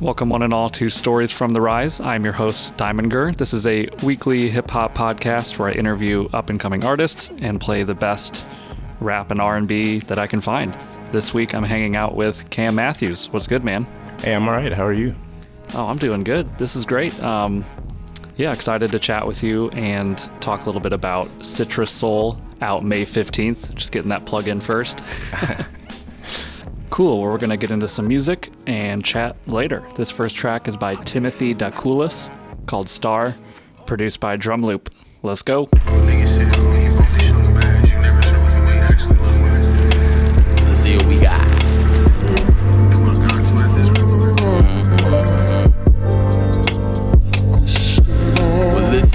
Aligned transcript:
Welcome, 0.00 0.28
one 0.28 0.42
and 0.42 0.54
all, 0.54 0.70
to 0.70 0.88
Stories 0.88 1.32
from 1.32 1.52
the 1.52 1.60
Rise. 1.60 2.00
I'm 2.00 2.22
your 2.22 2.32
host, 2.32 2.76
Diamond 2.76 3.10
Gur. 3.10 3.32
This 3.32 3.52
is 3.52 3.66
a 3.66 3.88
weekly 4.04 4.48
hip 4.48 4.70
hop 4.70 4.94
podcast 4.94 5.58
where 5.58 5.70
I 5.70 5.72
interview 5.72 6.28
up 6.32 6.50
and 6.50 6.60
coming 6.60 6.84
artists 6.84 7.32
and 7.40 7.60
play 7.60 7.82
the 7.82 7.96
best 7.96 8.46
rap 9.00 9.32
and 9.32 9.40
R&B 9.40 9.98
that 9.98 10.16
I 10.16 10.28
can 10.28 10.40
find. 10.40 10.78
This 11.10 11.34
week, 11.34 11.52
I'm 11.52 11.64
hanging 11.64 11.96
out 11.96 12.14
with 12.14 12.48
Cam 12.50 12.76
Matthews. 12.76 13.28
What's 13.32 13.48
good, 13.48 13.64
man? 13.64 13.88
Hey, 14.20 14.36
I'm 14.36 14.46
all 14.46 14.54
right. 14.54 14.72
How 14.72 14.86
are 14.86 14.92
you? 14.92 15.16
Oh, 15.74 15.88
I'm 15.88 15.98
doing 15.98 16.22
good. 16.22 16.58
This 16.58 16.76
is 16.76 16.84
great. 16.84 17.20
Um, 17.20 17.64
yeah, 18.36 18.52
excited 18.52 18.92
to 18.92 19.00
chat 19.00 19.26
with 19.26 19.42
you 19.42 19.68
and 19.70 20.16
talk 20.40 20.62
a 20.62 20.66
little 20.66 20.80
bit 20.80 20.92
about 20.92 21.28
Citrus 21.44 21.90
Soul 21.90 22.40
out 22.60 22.84
May 22.84 23.04
15th. 23.04 23.74
Just 23.74 23.90
getting 23.90 24.10
that 24.10 24.26
plug 24.26 24.46
in 24.46 24.60
first. 24.60 25.02
cool. 26.98 27.20
Well, 27.20 27.30
we're 27.30 27.38
going 27.38 27.50
to 27.50 27.56
get 27.56 27.70
into 27.70 27.86
some 27.86 28.08
music 28.08 28.50
and 28.66 29.04
chat 29.04 29.36
later. 29.46 29.84
This 29.94 30.10
first 30.10 30.34
track 30.34 30.66
is 30.66 30.76
by 30.76 30.96
Timothy 30.96 31.54
Dakoulis 31.54 32.28
called 32.66 32.88
Star, 32.88 33.36
produced 33.86 34.18
by 34.18 34.36
Drumloop. 34.36 34.88
Let's 35.22 35.42
go. 35.42 35.68
Let's 40.66 40.80
see 40.80 40.96
what 40.96 41.06
we 41.06 41.20
got. 41.20 41.46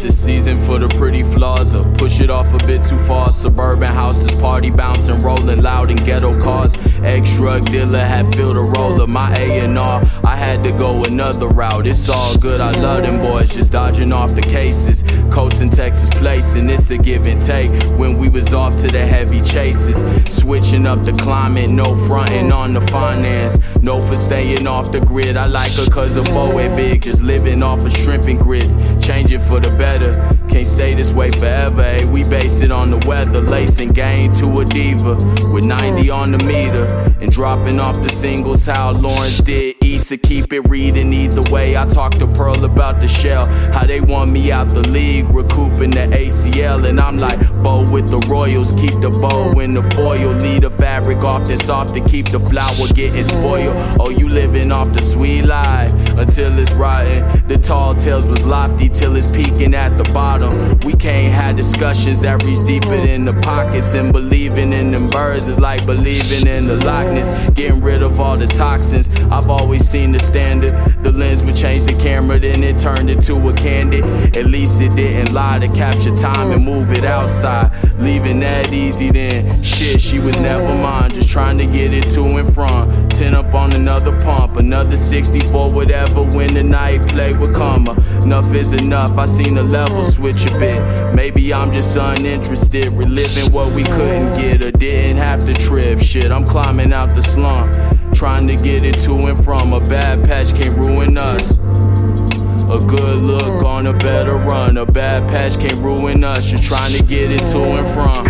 This 0.01 0.21
season 0.21 0.57
for 0.65 0.79
the 0.79 0.87
pretty 0.97 1.23
flaws. 1.23 1.73
Push 1.97 2.19
it 2.19 2.29
off 2.29 2.53
a 2.53 2.57
bit 2.65 2.83
too 2.83 2.97
far. 2.99 3.31
Suburban 3.31 3.91
houses, 3.93 4.33
party 4.39 4.69
bouncing, 4.69 5.21
rolling 5.21 5.61
loud 5.61 5.91
in 5.91 5.97
ghetto 5.97 6.37
cars. 6.43 6.75
Ex 7.03 7.35
drug 7.35 7.65
dealer 7.65 7.99
had 7.99 8.25
filled 8.35 8.57
a 8.57 8.61
roller. 8.61 9.07
My 9.07 9.35
A&R, 9.37 10.03
I 10.23 10.35
had 10.35 10.63
to 10.63 10.71
go 10.71 11.01
another 11.03 11.47
route. 11.47 11.85
It's 11.87 12.07
all 12.09 12.37
good, 12.37 12.61
I 12.61 12.71
love 12.71 13.03
them 13.03 13.21
boys, 13.21 13.53
just 13.53 13.71
dodging 13.71 14.11
off 14.11 14.33
the 14.35 14.41
cases. 14.41 15.03
Coasting 15.31 15.69
Texas 15.69 16.09
place, 16.11 16.55
and 16.55 16.69
it's 16.69 16.89
a 16.91 16.97
give 16.97 17.25
and 17.25 17.41
take. 17.41 17.71
When 17.99 18.17
we 18.17 18.29
was 18.29 18.53
off 18.53 18.77
to 18.77 18.87
the 18.87 19.01
heavy 19.01 19.41
chases, 19.41 19.97
switching 20.33 20.85
up 20.85 21.03
the 21.03 21.13
climate, 21.13 21.69
no 21.69 21.95
fronting 22.07 22.51
on 22.51 22.73
the 22.73 22.81
finance. 22.87 23.57
No 23.81 23.99
for 23.99 24.15
staying 24.15 24.67
off 24.67 24.91
the 24.91 25.01
grid. 25.01 25.35
I 25.35 25.47
like 25.47 25.73
her 25.73 25.89
cause 25.89 26.15
her 26.15 26.25
forward 26.25 26.75
big, 26.75 27.01
just 27.01 27.21
living 27.21 27.61
off 27.61 27.85
of 27.85 27.91
shrimp 27.91 28.25
and 28.27 28.39
grits. 28.39 28.75
Change 29.05 29.31
it 29.31 29.39
for 29.39 29.59
the 29.59 29.69
better. 29.77 30.13
Can't 30.53 30.67
stay 30.67 30.93
this 30.93 31.11
way 31.11 31.31
forever, 31.31 31.81
eh? 31.81 32.05
We 32.05 32.23
base 32.23 32.61
it 32.61 32.71
on 32.71 32.91
the 32.91 33.03
weather, 33.07 33.41
lacing 33.41 33.89
game 33.89 34.31
to 34.33 34.59
a 34.59 34.65
diva 34.65 35.15
with 35.51 35.63
90 35.63 36.11
on 36.11 36.31
the 36.31 36.37
meter 36.37 36.85
and 37.19 37.31
dropping 37.31 37.79
off 37.79 38.03
the 38.03 38.09
singles 38.09 38.67
how 38.67 38.91
Lawrence 38.91 39.39
did. 39.39 39.82
Issa 39.93 40.17
keep 40.17 40.51
it 40.53 40.61
reading 40.61 41.13
either 41.13 41.43
way. 41.51 41.77
I 41.77 41.87
talked 41.87 42.17
to 42.17 42.25
Pearl 42.25 42.65
about 42.65 42.99
the 42.99 43.07
shell, 43.07 43.45
how 43.71 43.85
they 43.85 44.01
want 44.01 44.31
me 44.31 44.51
out 44.51 44.67
the 44.69 44.87
league, 44.87 45.29
recouping 45.29 45.91
the 45.91 46.07
ACL, 46.07 46.87
and 46.89 46.99
I'm 46.99 47.17
like, 47.17 47.39
bow 47.61 47.87
with 47.91 48.09
the 48.09 48.17
Royals, 48.27 48.71
keep 48.71 48.99
the 49.01 49.11
bow 49.21 49.59
in 49.59 49.75
the 49.75 49.83
foil, 49.91 50.33
lead 50.33 50.63
the 50.63 50.71
fabric 50.71 51.19
off 51.19 51.47
the 51.47 51.57
soft 51.57 51.93
to 51.93 52.01
keep 52.05 52.31
the 52.31 52.39
flower 52.39 52.87
getting 52.95 53.23
spoiled. 53.23 53.75
Oh, 53.99 54.09
you 54.09 54.27
living 54.27 54.71
off 54.71 54.91
the 54.93 55.01
sweet 55.01 55.43
life 55.43 55.91
until 56.17 56.57
it's 56.57 56.71
rotten. 56.71 57.47
The 57.47 57.57
tall 57.57 57.93
tales 57.93 58.27
was 58.27 58.47
lofty 58.47 58.89
till 58.89 59.15
it's 59.15 59.27
peaking 59.27 59.75
at 59.75 59.95
the 59.97 60.05
bottom. 60.11 60.79
We 60.79 60.93
can't 60.93 61.31
have 61.33 61.55
discussions 61.55 62.21
that 62.21 62.41
reach 62.43 62.65
deeper 62.65 62.97
than 62.97 63.25
the 63.25 63.33
pockets, 63.41 63.93
and 63.93 64.11
believing 64.11 64.73
in 64.73 64.91
them 64.91 65.05
birds 65.05 65.47
is 65.47 65.59
like 65.59 65.85
believing 65.85 66.47
in 66.47 66.65
the 66.65 66.77
Loch. 66.77 67.53
Getting 67.53 67.81
rid 67.81 68.01
of 68.01 68.19
all 68.19 68.37
the 68.37 68.47
toxins. 68.47 69.09
I've 69.31 69.49
always 69.49 69.82
seen 69.83 70.11
the 70.11 70.19
standard. 70.19 70.73
The 71.03 71.11
lens 71.11 71.43
would 71.43 71.55
change 71.55 71.85
the 71.85 71.93
camera, 71.93 72.39
then 72.39 72.63
it 72.63 72.79
turned 72.79 73.09
into 73.09 73.35
a 73.47 73.53
candid. 73.53 74.03
At 74.35 74.45
least 74.45 74.81
it 74.81 74.95
didn't 74.95 75.33
lie 75.33 75.59
to 75.59 75.67
capture 75.69 76.15
time 76.17 76.51
and 76.51 76.63
move 76.63 76.91
it 76.91 77.05
outside. 77.05 77.71
Leaving 77.99 78.39
that 78.39 78.73
easy 78.73 79.11
then. 79.11 79.61
Shit, 79.61 80.01
she 80.01 80.19
was 80.19 80.39
never 80.39 80.73
mine. 80.81 81.11
Just 81.11 81.29
trying 81.29 81.57
to 81.57 81.65
get 81.65 81.93
it 81.93 82.07
to 82.09 82.23
and 82.23 82.53
from. 82.53 82.91
10 83.09 83.35
up 83.35 83.53
on 83.53 83.73
another 83.73 84.19
pump, 84.21 84.57
another 84.57 84.97
64, 84.97 85.71
whatever. 85.73 86.23
When 86.23 86.53
the 86.53 86.63
night 86.63 87.01
play 87.09 87.33
with 87.33 87.53
karma. 87.55 87.91
Enough 88.23 88.53
is 88.53 88.73
enough. 88.73 89.17
I 89.17 89.25
seen 89.25 89.55
the 89.55 89.63
level 89.63 90.03
switch 90.05 90.45
a 90.45 90.51
bit. 90.59 91.13
Maybe 91.13 91.53
I'm 91.53 91.71
just 91.71 91.95
uninterested. 91.95 92.89
Reliving 92.93 93.51
what 93.51 93.71
we 93.73 93.83
couldn't 93.83 94.35
get 94.35 94.61
or 94.61 94.71
didn't 94.71 95.17
have 95.17 95.45
to 95.45 95.53
trip. 95.53 95.99
Shit, 95.99 96.31
I'm 96.31 96.45
climbing 96.45 96.93
out 96.93 97.13
the 97.13 97.21
slump. 97.21 97.73
Trying 98.13 98.47
to 98.47 98.55
get 98.55 98.83
it 98.83 98.99
to 99.01 99.13
and 99.27 99.43
from. 99.43 99.62
Bad 99.89 100.25
patch 100.25 100.53
can't 100.55 100.75
ruin 100.77 101.17
us. 101.17 101.57
A 101.57 102.79
good 102.87 103.17
look 103.23 103.63
on 103.63 103.87
a 103.87 103.93
better 103.93 104.35
run. 104.37 104.77
A 104.77 104.85
bad 104.85 105.29
patch 105.29 105.57
can't 105.59 105.79
ruin 105.79 106.23
us. 106.23 106.51
You're 106.51 106.61
trying 106.61 106.93
to 106.93 107.03
get 107.03 107.29
it 107.31 107.43
to 107.51 107.59
and 107.59 107.87
from. 107.93 108.25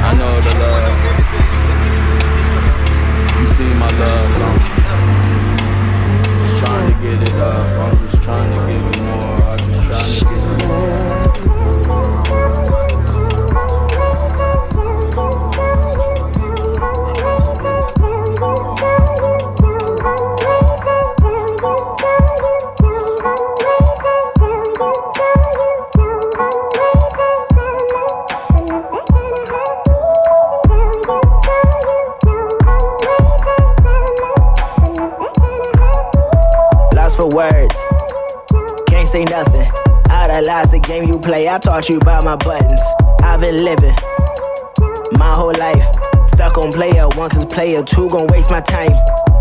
I 0.00 0.14
know 0.14 0.40
the 0.40 0.54
love. 0.58 0.98
You 3.40 3.46
see 3.48 3.74
my 3.74 3.90
love. 3.98 4.42
I'm 4.42 4.58
just 6.40 6.58
trying 6.60 6.86
to 6.88 6.94
get 7.02 7.18
it 7.28 7.34
up. 7.34 7.78
I'm 7.78 8.08
just 8.08 8.22
trying 8.22 8.50
to 8.50 8.58
get 8.66 8.80
it 8.80 8.98
more. 9.02 9.42
I'm 9.42 9.58
just 9.58 9.82
trying 9.86 10.12
to 10.14 10.24
get 10.24 10.62
it 10.62 10.66
more. 10.66 10.97
Play, 41.28 41.46
I 41.46 41.58
taught 41.58 41.90
you 41.90 41.98
about 41.98 42.24
my 42.24 42.36
buttons. 42.36 42.80
I've 43.22 43.40
been 43.40 43.62
living 43.62 43.94
my 45.12 45.34
whole 45.34 45.52
life. 45.58 45.84
Stuck 46.28 46.56
on 46.56 46.72
player 46.72 47.06
one, 47.16 47.28
cause 47.28 47.44
player 47.44 47.82
two 47.82 48.08
gon' 48.08 48.28
waste 48.28 48.50
my 48.50 48.62
time. 48.62 48.96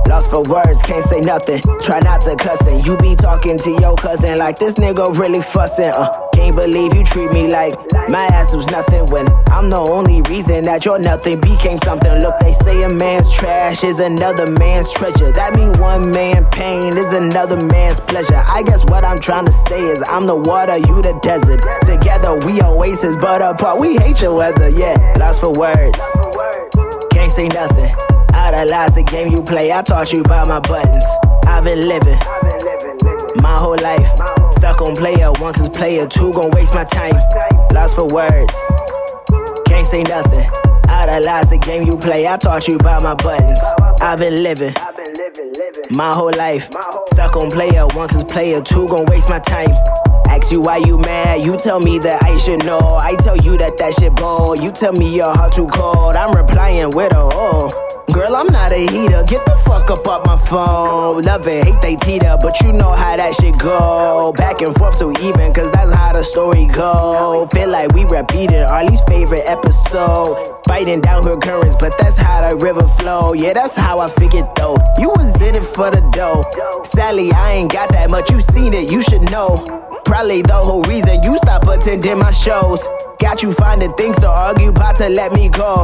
Lost 0.07 0.29
for 0.31 0.41
words, 0.43 0.81
can't 0.81 1.03
say 1.03 1.19
nothing. 1.19 1.61
Try 1.81 1.99
not 1.99 2.21
to 2.21 2.35
cussing. 2.35 2.79
You 2.85 2.97
be 2.97 3.15
talking 3.15 3.57
to 3.57 3.71
your 3.71 3.95
cousin 3.95 4.37
like 4.37 4.57
this 4.57 4.75
nigga 4.75 5.17
really 5.17 5.41
fussing. 5.41 5.91
Uh, 5.93 6.07
can't 6.33 6.55
believe 6.55 6.95
you 6.95 7.03
treat 7.03 7.31
me 7.33 7.47
like 7.47 7.73
my 8.09 8.25
ass 8.27 8.55
was 8.55 8.69
nothing 8.71 9.05
when 9.07 9.27
I'm 9.47 9.69
the 9.69 9.77
only 9.77 10.21
reason 10.23 10.63
that 10.65 10.85
your 10.85 10.97
nothing 10.97 11.41
became 11.41 11.77
something. 11.79 12.21
Look, 12.21 12.39
they 12.39 12.53
say 12.53 12.83
a 12.83 12.89
man's 12.89 13.29
trash 13.31 13.83
is 13.83 13.99
another 13.99 14.49
man's 14.49 14.93
treasure. 14.93 15.31
That 15.31 15.53
mean 15.53 15.77
one 15.77 16.09
man 16.11 16.45
pain 16.51 16.95
is 16.95 17.13
another 17.13 17.61
man's 17.61 17.99
pleasure. 17.99 18.41
I 18.45 18.63
guess 18.63 18.85
what 18.85 19.03
I'm 19.03 19.19
trying 19.19 19.45
to 19.45 19.51
say 19.51 19.81
is 19.81 20.01
I'm 20.07 20.23
the 20.23 20.35
water, 20.37 20.77
you 20.77 21.01
the 21.01 21.19
desert. 21.21 21.61
Together 21.85 22.33
we 22.45 22.61
oasis, 22.61 23.15
but 23.17 23.41
apart 23.41 23.77
we 23.77 23.97
hate 23.97 24.21
your 24.21 24.33
weather. 24.33 24.69
Yeah, 24.69 24.95
lost 25.17 25.41
for 25.41 25.51
words. 25.51 25.99
Can't 27.27 27.51
say 27.51 27.59
nothing. 27.59 27.91
I 28.33 28.53
realized 28.53 28.95
the 28.95 29.03
game 29.03 29.33
you 29.33 29.43
play. 29.43 29.69
I 29.73 29.81
taught 29.81 30.13
you 30.13 30.21
about 30.21 30.47
my 30.47 30.61
buttons. 30.61 31.03
I've 31.45 31.65
been 31.65 31.85
living 31.85 32.17
my 33.41 33.57
whole 33.57 33.75
life. 33.83 34.07
Stuck 34.53 34.81
on 34.81 34.95
player 34.95 35.33
one, 35.33 35.53
cause 35.53 35.67
player 35.67 36.07
two 36.07 36.31
gon' 36.31 36.51
waste 36.51 36.73
my 36.73 36.85
time. 36.85 37.15
Lost 37.73 37.95
for 37.95 38.07
words. 38.07 38.53
Can't 39.65 39.85
say 39.85 40.03
nothing. 40.03 40.47
I 40.87 41.17
realized 41.17 41.49
the 41.49 41.57
game 41.57 41.85
you 41.85 41.97
play. 41.97 42.25
I 42.25 42.37
taught 42.37 42.65
you 42.69 42.77
about 42.77 43.03
my 43.03 43.15
buttons. 43.15 43.59
I've 43.99 44.19
been 44.19 44.41
living 44.41 44.73
my 45.89 46.13
whole 46.13 46.31
life. 46.37 46.69
Stuck 47.11 47.35
on 47.35 47.51
player 47.51 47.87
one, 47.87 48.07
cause 48.07 48.23
player 48.23 48.61
two 48.61 48.87
gon' 48.87 49.05
waste 49.07 49.27
my 49.27 49.39
time. 49.39 49.75
Ask 50.37 50.53
you 50.53 50.61
why 50.61 50.77
you 50.77 50.97
mad, 50.99 51.43
you 51.43 51.57
tell 51.57 51.81
me 51.81 51.99
that 51.99 52.23
I 52.23 52.37
should 52.37 52.63
know. 52.63 52.79
I 52.79 53.15
tell 53.15 53.35
you 53.35 53.57
that 53.57 53.77
that 53.79 53.95
shit 53.95 54.15
bold. 54.15 54.63
You 54.63 54.71
tell 54.71 54.93
me 54.93 55.13
your 55.13 55.33
heart 55.33 55.51
too 55.51 55.67
cold. 55.67 56.15
I'm 56.15 56.33
replying 56.33 56.91
with 56.91 57.11
a 57.11 57.29
oh. 57.33 57.67
Girl, 58.13 58.33
I'm 58.33 58.47
not 58.47 58.71
a 58.71 58.79
heater. 58.79 59.23
Get 59.23 59.43
the 59.45 59.59
fuck 59.65 59.91
up 59.91 60.07
off 60.07 60.25
my 60.25 60.37
phone. 60.37 61.21
Love 61.23 61.45
and 61.47 61.67
hate 61.67 61.81
they 61.81 61.97
teeter, 61.97 62.37
but 62.39 62.61
you 62.61 62.71
know 62.71 62.93
how 62.93 63.17
that 63.17 63.35
shit 63.35 63.57
go. 63.57 64.31
Back 64.37 64.61
and 64.61 64.73
forth 64.75 64.99
to 64.99 65.11
even, 65.21 65.53
cause 65.53 65.69
that's 65.71 65.91
how 65.91 66.13
the 66.13 66.23
story 66.23 66.65
go. 66.67 67.49
Feel 67.51 67.69
like 67.69 67.91
we 67.91 68.05
repeated 68.05 68.61
our 68.61 68.85
least 68.85 69.05
favorite 69.05 69.43
episode. 69.45 70.61
Fighting 70.65 71.01
down 71.01 71.25
her 71.25 71.35
currents, 71.35 71.75
but 71.77 71.93
that's 71.97 72.15
how 72.15 72.47
the 72.47 72.55
river 72.55 72.87
flow. 72.99 73.33
Yeah, 73.33 73.51
that's 73.51 73.75
how 73.75 73.97
I 73.97 74.07
figured 74.07 74.45
though. 74.55 74.77
You 74.97 75.09
was 75.09 75.41
in 75.41 75.55
it 75.55 75.63
for 75.65 75.91
the 75.91 75.99
dough. 76.13 76.43
Sally, 76.85 77.33
I 77.33 77.51
ain't 77.53 77.73
got 77.73 77.89
that 77.89 78.09
much. 78.09 78.31
You 78.31 78.39
seen 78.53 78.73
it, 78.73 78.89
you 78.89 79.01
should 79.01 79.29
know. 79.29 79.96
Probably 80.07 80.41
the 80.41 80.53
whole 80.55 80.83
reason 80.83 81.21
you 81.21 81.37
stopped 81.37 81.67
attending 81.67 82.17
my 82.17 82.31
shows. 82.31 82.87
Got 83.19 83.43
you 83.43 83.51
finding 83.51 83.93
things 83.95 84.15
to 84.19 84.29
argue 84.29 84.69
about 84.69 84.95
to 84.97 85.09
let 85.09 85.33
me 85.33 85.49
go. 85.49 85.83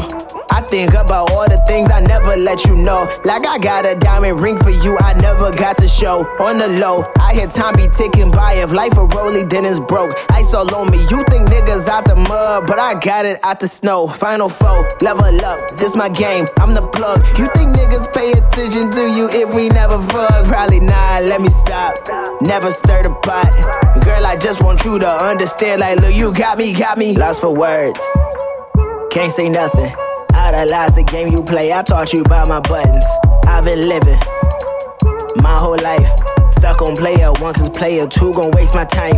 I 0.49 0.61
think 0.61 0.93
about 0.93 1.31
all 1.31 1.49
the 1.49 1.61
things 1.67 1.89
I 1.91 1.99
never 1.99 2.37
let 2.37 2.63
you 2.65 2.75
know. 2.75 3.09
Like 3.25 3.45
I 3.45 3.57
got 3.57 3.85
a 3.85 3.95
diamond 3.95 4.39
ring 4.39 4.55
for 4.57 4.69
you, 4.69 4.97
I 4.99 5.13
never 5.13 5.51
got 5.51 5.77
to 5.77 5.87
show. 5.87 6.27
On 6.39 6.57
the 6.57 6.69
low, 6.69 7.03
I 7.19 7.33
hear 7.33 7.47
time 7.47 7.75
be 7.75 7.87
ticking 7.89 8.29
by. 8.29 8.53
If 8.53 8.71
life 8.71 8.93
a 8.93 9.07
rollie, 9.07 9.49
then 9.49 9.65
it's 9.65 9.79
broke. 9.79 10.15
Ice 10.29 10.53
all 10.53 10.73
on 10.75 10.91
me. 10.91 10.99
You 11.09 11.23
think 11.31 11.49
niggas 11.49 11.87
out 11.87 12.05
the 12.05 12.15
mud, 12.15 12.67
but 12.67 12.77
I 12.77 12.93
got 12.99 13.25
it 13.25 13.39
out 13.43 13.59
the 13.59 13.67
snow. 13.67 14.07
Final 14.07 14.47
foe, 14.47 14.87
level 15.01 15.25
up. 15.43 15.75
This 15.75 15.95
my 15.95 16.07
game, 16.07 16.45
I'm 16.59 16.75
the 16.75 16.85
plug. 16.87 17.25
You 17.39 17.47
think 17.55 17.75
niggas 17.75 18.13
pay 18.13 18.31
attention 18.33 18.91
to 18.91 19.01
you 19.09 19.29
if 19.31 19.53
we 19.55 19.69
never 19.69 19.99
fuck? 19.99 20.45
Probably 20.45 20.79
not. 20.79 21.23
Let 21.23 21.41
me 21.41 21.49
stop. 21.49 21.95
Never 22.41 22.69
stir 22.69 23.03
the 23.03 23.09
pot. 23.09 23.49
Girl, 24.05 24.12
I 24.33 24.35
just 24.35 24.63
want 24.63 24.83
you 24.83 24.97
to 24.99 25.09
understand. 25.09 25.81
Like, 25.81 25.99
look, 25.99 26.15
you 26.15 26.33
got 26.33 26.57
me, 26.57 26.73
got 26.73 26.97
me. 26.97 27.13
Lost 27.15 27.41
for 27.41 27.53
words. 27.53 27.99
Can't 29.11 29.31
say 29.31 29.47
nothing. 29.47 29.93
Idolize 30.33 30.95
the 30.95 31.03
game 31.03 31.27
you 31.27 31.43
play. 31.43 31.71
I 31.71 31.83
taught 31.83 32.13
you 32.13 32.21
about 32.21 32.47
my 32.47 32.59
buttons. 32.59 33.05
I've 33.45 33.63
been 33.63 33.87
living 33.87 34.19
my 35.35 35.57
whole 35.57 35.77
life. 35.83 36.09
Stuck 36.53 36.81
on 36.81 36.95
player 36.95 37.31
one, 37.33 37.53
cause 37.53 37.69
player 37.69 38.07
two 38.07 38.33
gon' 38.33 38.51
waste 38.51 38.73
my 38.73 38.85
time. 38.85 39.17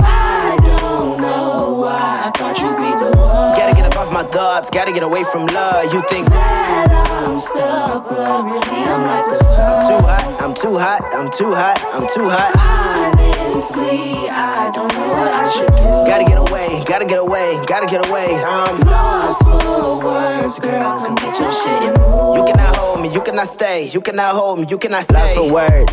I 0.00 0.58
don't 0.62 1.20
know 1.20 1.74
why 1.80 2.22
I 2.26 2.30
thought 2.38 2.58
you'd 2.58 2.76
be 2.76 3.04
the 3.04 3.16
one. 3.18 3.56
Gotta 3.56 3.74
get 3.74 3.92
above 3.92 4.12
my 4.12 4.24
thoughts, 4.24 4.70
gotta 4.70 4.92
get 4.92 5.02
away 5.02 5.24
from 5.24 5.46
love. 5.46 5.92
You 5.92 6.02
think 6.08 6.28
that 6.28 6.90
I'm 7.10 7.40
stuck, 7.40 8.08
but 8.08 8.44
really 8.44 8.82
I'm 8.84 9.02
like 9.02 9.26
the 9.38 9.44
sun. 9.44 9.88
Too 9.88 10.06
hot, 10.06 10.42
I'm 10.42 10.54
too 10.54 10.78
hot, 10.78 11.02
I'm 11.14 11.30
too 11.30 11.54
hot, 11.54 11.82
I'm 11.94 12.06
too 12.14 12.28
hot. 12.28 13.21
Honestly, 13.40 14.28
I 14.28 14.70
don't 14.72 14.92
know 14.94 15.08
what 15.08 15.32
I 15.32 15.50
should 15.52 15.68
do. 15.68 15.82
Gotta 16.06 16.24
get 16.24 16.38
away, 16.38 16.84
gotta 16.84 17.04
get 17.04 17.18
away, 17.18 17.58
gotta 17.66 17.86
get 17.86 18.08
away. 18.08 18.34
I'm 18.34 18.80
lost 18.80 19.42
for 19.42 20.04
words, 20.04 20.58
girl. 20.58 20.98
Come 20.98 21.14
get 21.16 21.38
your 21.38 21.52
shit 21.52 21.82
and 21.82 21.98
move. 22.00 22.36
You 22.36 22.44
cannot 22.44 22.76
hold 22.76 23.00
me, 23.00 23.12
you 23.12 23.20
cannot 23.20 23.48
stay, 23.48 23.88
you 23.88 24.00
cannot 24.00 24.34
hold 24.34 24.60
me, 24.60 24.66
you 24.68 24.78
cannot 24.78 25.04
stay. 25.04 25.14
Lost 25.14 25.34
for 25.34 25.52
words, 25.52 25.92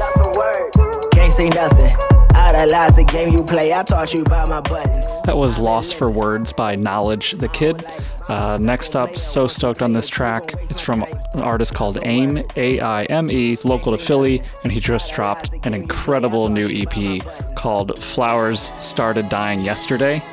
can't 1.14 1.32
say 1.32 1.50
nothing. 1.50 2.19
Idolize 2.40 2.96
the 2.96 3.04
game 3.04 3.34
you 3.34 3.44
play. 3.44 3.74
I 3.74 3.84
taught 3.84 4.14
you 4.14 4.24
my 4.30 4.62
buttons. 4.62 5.06
That 5.26 5.36
was 5.36 5.60
Lost 5.60 5.96
for 5.96 6.10
Words 6.10 6.54
by 6.54 6.74
Knowledge 6.76 7.34
the 7.34 7.50
Kid. 7.50 7.86
Uh, 8.30 8.58
next 8.62 8.96
up, 8.96 9.18
so 9.18 9.46
stoked 9.46 9.82
on 9.82 9.92
this 9.92 10.08
track. 10.08 10.54
It's 10.70 10.80
from 10.80 11.04
an 11.04 11.42
artist 11.42 11.76
called 11.76 12.00
AIM, 12.02 12.44
A 12.56 12.80
I 12.80 13.04
M 13.06 13.30
E. 13.30 13.58
Local 13.66 13.92
to 13.92 13.98
Philly, 13.98 14.42
and 14.64 14.72
he 14.72 14.80
just 14.80 15.12
dropped 15.14 15.52
an 15.66 15.74
incredible 15.74 16.48
new 16.48 16.70
EP 16.72 17.22
called 17.56 18.02
Flowers 18.02 18.74
Started 18.80 19.28
Dying 19.28 19.60
Yesterday. 19.60 20.24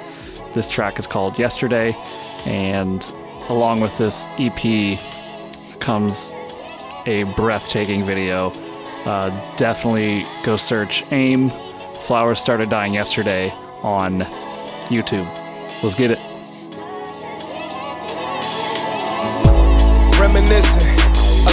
This 0.55 0.71
track 0.71 1.01
is 1.01 1.09
called 1.09 1.39
Yesterday, 1.41 1.97
and 2.47 3.03
along 3.49 3.81
with 3.81 3.99
this 3.99 4.29
EP 4.39 4.99
comes 5.81 6.31
a 7.07 7.25
breathtaking 7.35 8.05
video. 8.05 8.53
Uh, 9.05 9.31
definitely 9.57 10.25
go 10.45 10.57
search 10.57 11.05
AIME 11.13 11.51
Flowers 11.97 12.39
Started 12.39 12.71
Dying 12.71 12.95
Yesterday 12.95 13.51
on 13.83 14.21
YouTube. 14.89 15.27
Let's 15.83 15.95
get 15.95 16.11
it. 16.11 16.19
Reminiscing. 20.21 20.97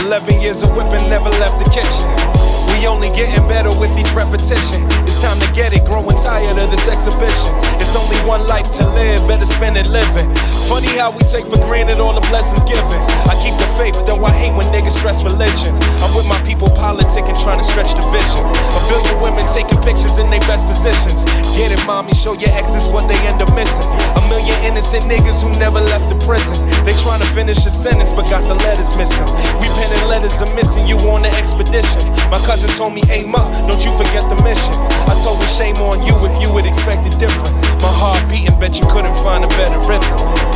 11 0.05 0.41
years 0.41 0.63
of 0.63 0.75
whipping, 0.75 1.09
never 1.09 1.29
left 1.29 1.59
the 1.59 1.69
kitchen. 1.69 2.33
We 2.83 2.91
only 2.91 3.15
getting 3.15 3.47
better 3.47 3.71
with 3.79 3.95
each 3.95 4.11
repetition. 4.11 4.83
It's 5.07 5.23
time 5.23 5.39
to 5.39 5.47
get 5.55 5.71
it, 5.71 5.87
growing 5.87 6.19
tired 6.19 6.59
of 6.59 6.67
this 6.67 6.91
exhibition. 6.91 7.55
It's 7.79 7.95
only 7.95 8.19
one 8.27 8.43
life 8.43 8.67
to 8.75 8.83
live, 8.91 9.23
better 9.23 9.47
spend 9.47 9.79
it 9.79 9.87
living. 9.87 10.27
Funny 10.67 10.91
how 10.99 11.15
we 11.15 11.23
take 11.23 11.47
for 11.47 11.63
granted 11.63 12.03
all 12.03 12.11
the 12.11 12.25
blessings 12.27 12.67
given. 12.67 12.99
I 13.31 13.39
keep 13.39 13.55
the 13.55 13.71
faith, 13.79 13.95
though 14.03 14.19
I 14.19 14.35
hate 14.35 14.51
when 14.51 14.67
niggas 14.75 14.99
stress 14.99 15.23
religion. 15.23 15.71
I'm 16.03 16.11
with 16.11 16.27
my 16.27 16.35
people 16.43 16.67
politicking, 16.75 17.39
trying 17.39 17.55
to 17.55 17.63
stretch 17.63 17.95
the 17.95 18.03
vision. 18.11 18.43
A 18.75 18.81
billion 18.91 19.15
women 19.23 19.47
taking 19.55 19.79
pictures 19.79 20.19
in 20.19 20.27
their 20.27 20.43
best 20.43 20.67
positions. 20.67 21.23
Get 21.55 21.71
it, 21.71 21.79
mommy, 21.87 22.11
show 22.11 22.35
your 22.35 22.51
exes 22.51 22.91
what 22.91 23.07
they 23.07 23.15
end 23.23 23.39
up 23.39 23.51
missing. 23.55 23.87
A 24.19 24.21
million 24.27 24.59
innocent 24.67 25.07
niggas 25.07 25.39
who 25.39 25.47
never 25.55 25.79
left 25.79 26.11
the 26.11 26.19
prison. 26.27 26.59
They 26.83 26.91
trying 26.99 27.23
to 27.23 27.29
finish 27.31 27.63
a 27.63 27.71
sentence, 27.71 28.11
but 28.11 28.27
got 28.27 28.43
the 28.43 28.59
letters 28.67 28.91
missing. 28.99 29.23
We 29.63 29.71
penning 29.79 30.03
letters 30.11 30.35
are 30.43 30.51
missing 30.51 30.83
you 30.83 30.99
on 31.15 31.23
the 31.23 31.31
expedition. 31.39 32.03
My 32.27 32.43
cousin 32.43 32.72
told 32.77 32.93
me, 32.93 33.01
aim 33.09 33.35
up, 33.35 33.53
don't 33.69 33.83
you 33.85 33.91
forget 33.97 34.25
the 34.25 34.37
mission. 34.41 34.73
I 35.05 35.13
told 35.21 35.37
her, 35.37 35.47
shame 35.47 35.77
on 35.77 36.01
you 36.01 36.13
if 36.25 36.33
you 36.41 36.51
would 36.53 36.65
expect 36.65 37.05
it 37.05 37.13
different. 37.19 37.53
My 37.85 37.93
heart 37.93 38.17
beating, 38.29 38.57
bet 38.59 38.79
you 38.79 38.87
couldn't 38.89 39.15
find 39.21 39.45
a 39.45 39.47
better 39.59 39.77
rhythm. 39.85 40.09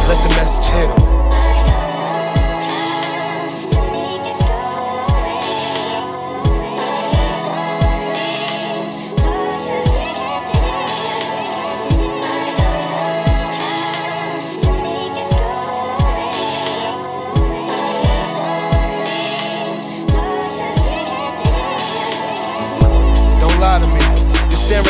Let 0.10 0.18
the 0.26 0.32
message 0.34 0.66
hit. 0.74 0.90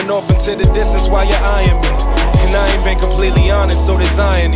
Staring 0.08 0.12
off 0.12 0.30
into 0.32 0.56
the 0.56 0.74
distance 0.74 1.08
while 1.08 1.26
you're 1.26 1.44
eyeing 1.44 1.80
me. 1.82 1.92
And 2.48 2.56
I 2.56 2.76
ain't 2.76 2.86
been 2.86 3.00
completely 3.00 3.52
honest, 3.52 3.86
so 3.86 3.98
there's 3.98 4.20
irony. 4.20 4.56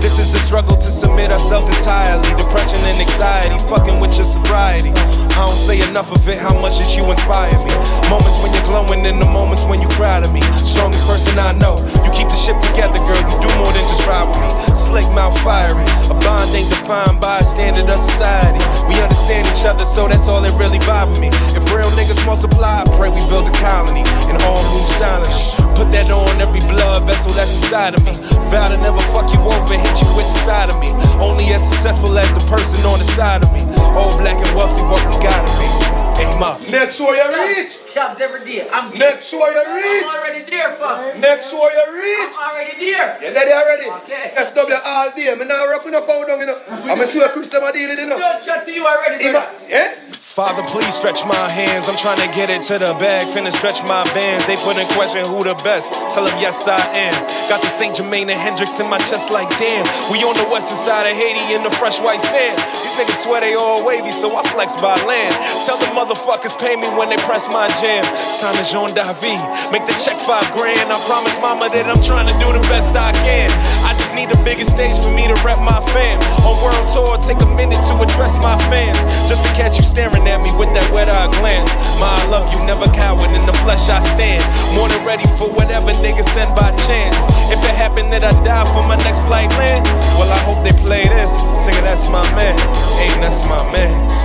This 0.00 0.18
is 0.18 0.30
the 0.30 0.38
struggle 0.38 0.76
to 0.76 0.90
submit 0.90 1.30
ourselves 1.30 1.68
entirely. 1.68 2.28
Depression 2.38 2.78
and 2.86 3.00
anxiety, 3.00 3.58
fucking 3.68 4.00
with 4.00 4.14
your 4.16 4.26
sobriety. 4.26 4.90
I 5.32 5.48
don't 5.48 5.56
say 5.56 5.80
enough 5.88 6.12
of 6.12 6.20
it, 6.28 6.36
how 6.36 6.52
much 6.60 6.78
that 6.78 6.92
you 6.92 7.08
inspire 7.08 7.52
me. 7.64 7.72
Moments 8.12 8.38
when 8.44 8.52
you're 8.52 8.68
glowing 8.68 9.00
and 9.08 9.16
the 9.16 9.28
moments 9.28 9.64
when 9.64 9.80
you 9.80 9.88
cry 9.96 10.20
to 10.20 10.28
me. 10.30 10.44
Strongest 10.60 11.08
person 11.08 11.34
I 11.40 11.56
know. 11.56 11.80
You 12.04 12.10
keep 12.12 12.28
the 12.28 12.36
ship 12.36 12.60
together, 12.60 13.00
girl. 13.08 13.22
You 13.32 13.36
do 13.40 13.50
more 13.56 13.72
than 13.72 13.84
just 13.88 14.04
ride 14.04 14.28
with 14.28 14.44
me. 14.44 14.50
Slick 14.76 15.08
mouth 15.16 15.36
firing, 15.40 15.88
A 16.12 16.14
bond 16.20 16.52
ain't 16.52 16.68
defined 16.68 17.20
by 17.20 17.40
a 17.40 17.46
standard 17.46 17.88
of 17.88 17.96
society. 17.96 18.60
We 18.88 19.00
understand 19.00 19.48
each 19.48 19.64
other, 19.64 19.88
so 19.88 20.06
that's 20.08 20.28
all 20.28 20.44
that 20.44 20.52
really 20.60 20.80
vibe 20.84 21.16
me. 21.16 21.32
If 21.56 21.64
real 21.72 21.88
niggas 21.96 22.20
multiply, 22.28 22.84
I 22.84 22.86
pray 23.00 23.08
we 23.08 23.24
build 23.32 23.48
a 23.48 23.54
colony 23.56 24.04
and 24.28 24.36
all 24.44 24.60
move 24.76 24.88
silently. 24.88 25.32
Put 25.72 25.88
that 25.96 26.12
on 26.12 26.36
every 26.44 26.60
blood 26.68 27.08
vessel 27.08 27.32
that's 27.32 27.56
inside 27.56 27.96
of 27.96 28.04
me. 28.04 28.12
Vow 28.52 28.68
to 28.68 28.76
never 28.84 29.00
fuck 29.16 29.32
you 29.32 29.40
over, 29.40 29.72
hit 29.72 29.96
you 30.04 30.08
with 30.12 30.28
the 30.28 30.38
side 30.44 30.68
of 30.68 30.76
me. 30.76 30.92
Only 31.24 31.48
as 31.56 31.64
successful 31.64 32.12
as 32.20 32.28
the 32.36 32.44
person 32.44 32.84
on 32.84 33.00
the 33.00 33.08
side 33.08 33.40
of 33.40 33.50
me. 33.56 33.71
All 33.94 34.16
black 34.18 34.38
and 34.38 34.56
wealthy, 34.56 34.84
what 34.84 35.04
we 35.06 35.22
gotta 35.22 35.52
be. 35.60 35.71
Aim 36.20 36.42
up. 36.42 36.60
Make 36.68 36.90
sure 36.90 37.14
you 37.14 37.24
reach. 37.46 37.78
Cabs 37.92 38.20
every 38.20 38.44
day. 38.44 38.68
I'm 38.70 38.96
Make 38.98 39.20
sure 39.20 39.50
you 39.52 39.62
I'm 39.62 39.76
reach. 39.76 40.04
already 40.04 40.42
there, 40.50 40.74
fam. 40.76 41.20
Make 41.20 41.42
sure 41.42 41.70
you 41.72 41.82
I'm 41.82 42.32
already 42.34 42.74
there. 42.84 43.18
You 43.22 43.34
ready 43.34 43.52
already? 43.52 43.86
Okay. 44.04 44.32
SW 44.36 44.72
all 44.84 45.10
day. 45.14 45.34
Me 45.34 45.44
now 45.44 45.66
rock 45.68 45.84
with 45.84 45.92
no 45.92 46.04
cow 46.06 46.24
down, 46.24 46.40
you 46.40 46.46
know. 46.46 46.60
I'm 46.68 47.00
a 47.00 47.06
swear 47.06 47.28
Chris 47.30 47.48
them 47.48 47.64
a 47.64 47.72
deal 47.72 47.88
you 47.90 48.06
know. 48.06 48.18
Don't 48.18 48.42
chat 48.44 48.64
to 48.66 48.72
you 48.72 48.86
already, 48.86 49.22
Him 49.24 49.32
brother. 49.32 49.52
Yeah? 49.68 49.94
Father, 50.32 50.64
please 50.64 50.96
stretch 50.96 51.28
my 51.28 51.44
hands. 51.52 51.92
I'm 51.92 51.96
trying 52.00 52.16
to 52.24 52.30
get 52.32 52.48
it 52.48 52.64
to 52.72 52.80
the 52.80 52.96
bag. 52.96 53.28
Finna 53.28 53.52
stretch 53.52 53.84
my 53.84 54.00
bands. 54.16 54.48
They 54.48 54.56
put 54.64 54.80
in 54.80 54.88
question 54.96 55.20
who 55.28 55.44
the 55.44 55.52
best. 55.60 55.92
Tell 56.08 56.24
them 56.24 56.32
yes, 56.40 56.64
I 56.64 56.80
am. 56.96 57.12
Got 57.52 57.60
the 57.60 57.68
St. 57.68 57.92
Germain 57.92 58.32
and 58.32 58.40
Hendrick's 58.40 58.80
in 58.80 58.88
my 58.88 58.96
chest 59.04 59.28
like 59.28 59.52
damn. 59.60 59.84
We 60.08 60.24
on 60.24 60.32
the 60.40 60.48
western 60.48 60.80
side 60.80 61.04
of 61.04 61.12
Haiti 61.12 61.52
in 61.52 61.60
the 61.60 61.68
fresh 61.76 62.00
white 62.00 62.24
sand. 62.24 62.56
These 62.80 62.96
niggas 62.96 63.20
swear 63.28 63.44
they 63.44 63.52
all 63.60 63.84
wavy, 63.84 64.08
so 64.08 64.32
I 64.32 64.40
flex 64.56 64.72
by 64.80 64.96
land. 65.04 65.36
Tell 65.68 65.76
the 65.76 65.92
motherfuckers 66.02 66.58
pay 66.58 66.74
me 66.74 66.90
when 66.98 67.06
they 67.14 67.20
press 67.22 67.46
my 67.54 67.70
jam. 67.78 68.02
Sign 68.26 68.50
the 68.58 68.66
Jean 68.66 68.90
David. 68.90 69.38
Make 69.70 69.86
the 69.86 69.94
check 69.94 70.18
five 70.18 70.42
grand. 70.50 70.90
I 70.90 70.98
promise 71.06 71.38
mama 71.38 71.70
that 71.70 71.86
I'm 71.86 72.02
trying 72.02 72.26
to 72.26 72.34
do 72.42 72.50
the 72.50 72.58
best 72.66 72.98
I 72.98 73.14
can. 73.22 73.46
I 73.86 73.94
just 73.94 74.10
need 74.18 74.26
a 74.34 74.38
bigger 74.42 74.66
stage 74.66 74.98
for 74.98 75.14
me 75.14 75.30
to 75.30 75.38
rep 75.46 75.62
my 75.62 75.78
fam. 75.94 76.18
On 76.42 76.58
world 76.58 76.90
tour, 76.90 77.14
take 77.22 77.38
a 77.38 77.50
minute 77.54 77.78
to 77.86 77.94
address 78.02 78.34
my 78.42 78.58
fans. 78.66 78.98
Just 79.30 79.46
to 79.46 79.50
catch 79.54 79.78
you 79.78 79.86
staring 79.86 80.26
at 80.26 80.42
me 80.42 80.50
with 80.58 80.74
that 80.74 80.86
wet 80.90 81.06
eye 81.06 81.30
glance. 81.38 81.70
My 82.02 82.10
I 82.10 82.26
love 82.34 82.50
you, 82.50 82.58
never 82.66 82.90
coward. 82.90 83.30
In 83.38 83.46
the 83.46 83.54
flesh 83.62 83.86
I 83.86 84.02
stand. 84.02 84.42
More 84.74 84.90
than 84.90 85.06
ready 85.06 85.26
for 85.38 85.54
whatever 85.54 85.94
niggas 86.02 86.26
send 86.34 86.50
by 86.58 86.74
chance. 86.82 87.30
If 87.46 87.62
it 87.62 87.74
happened 87.78 88.10
that 88.10 88.26
I 88.26 88.34
die 88.42 88.66
for 88.74 88.82
my 88.90 88.98
next 89.06 89.22
flight 89.30 89.54
land, 89.54 89.86
well 90.18 90.30
I 90.30 90.40
hope 90.42 90.66
they 90.66 90.74
play 90.82 91.06
this. 91.06 91.30
Singing 91.62 91.86
that's 91.86 92.10
my 92.10 92.26
man. 92.34 92.58
Hey, 92.98 93.14
that's 93.22 93.46
my 93.46 93.62
man. 93.70 94.21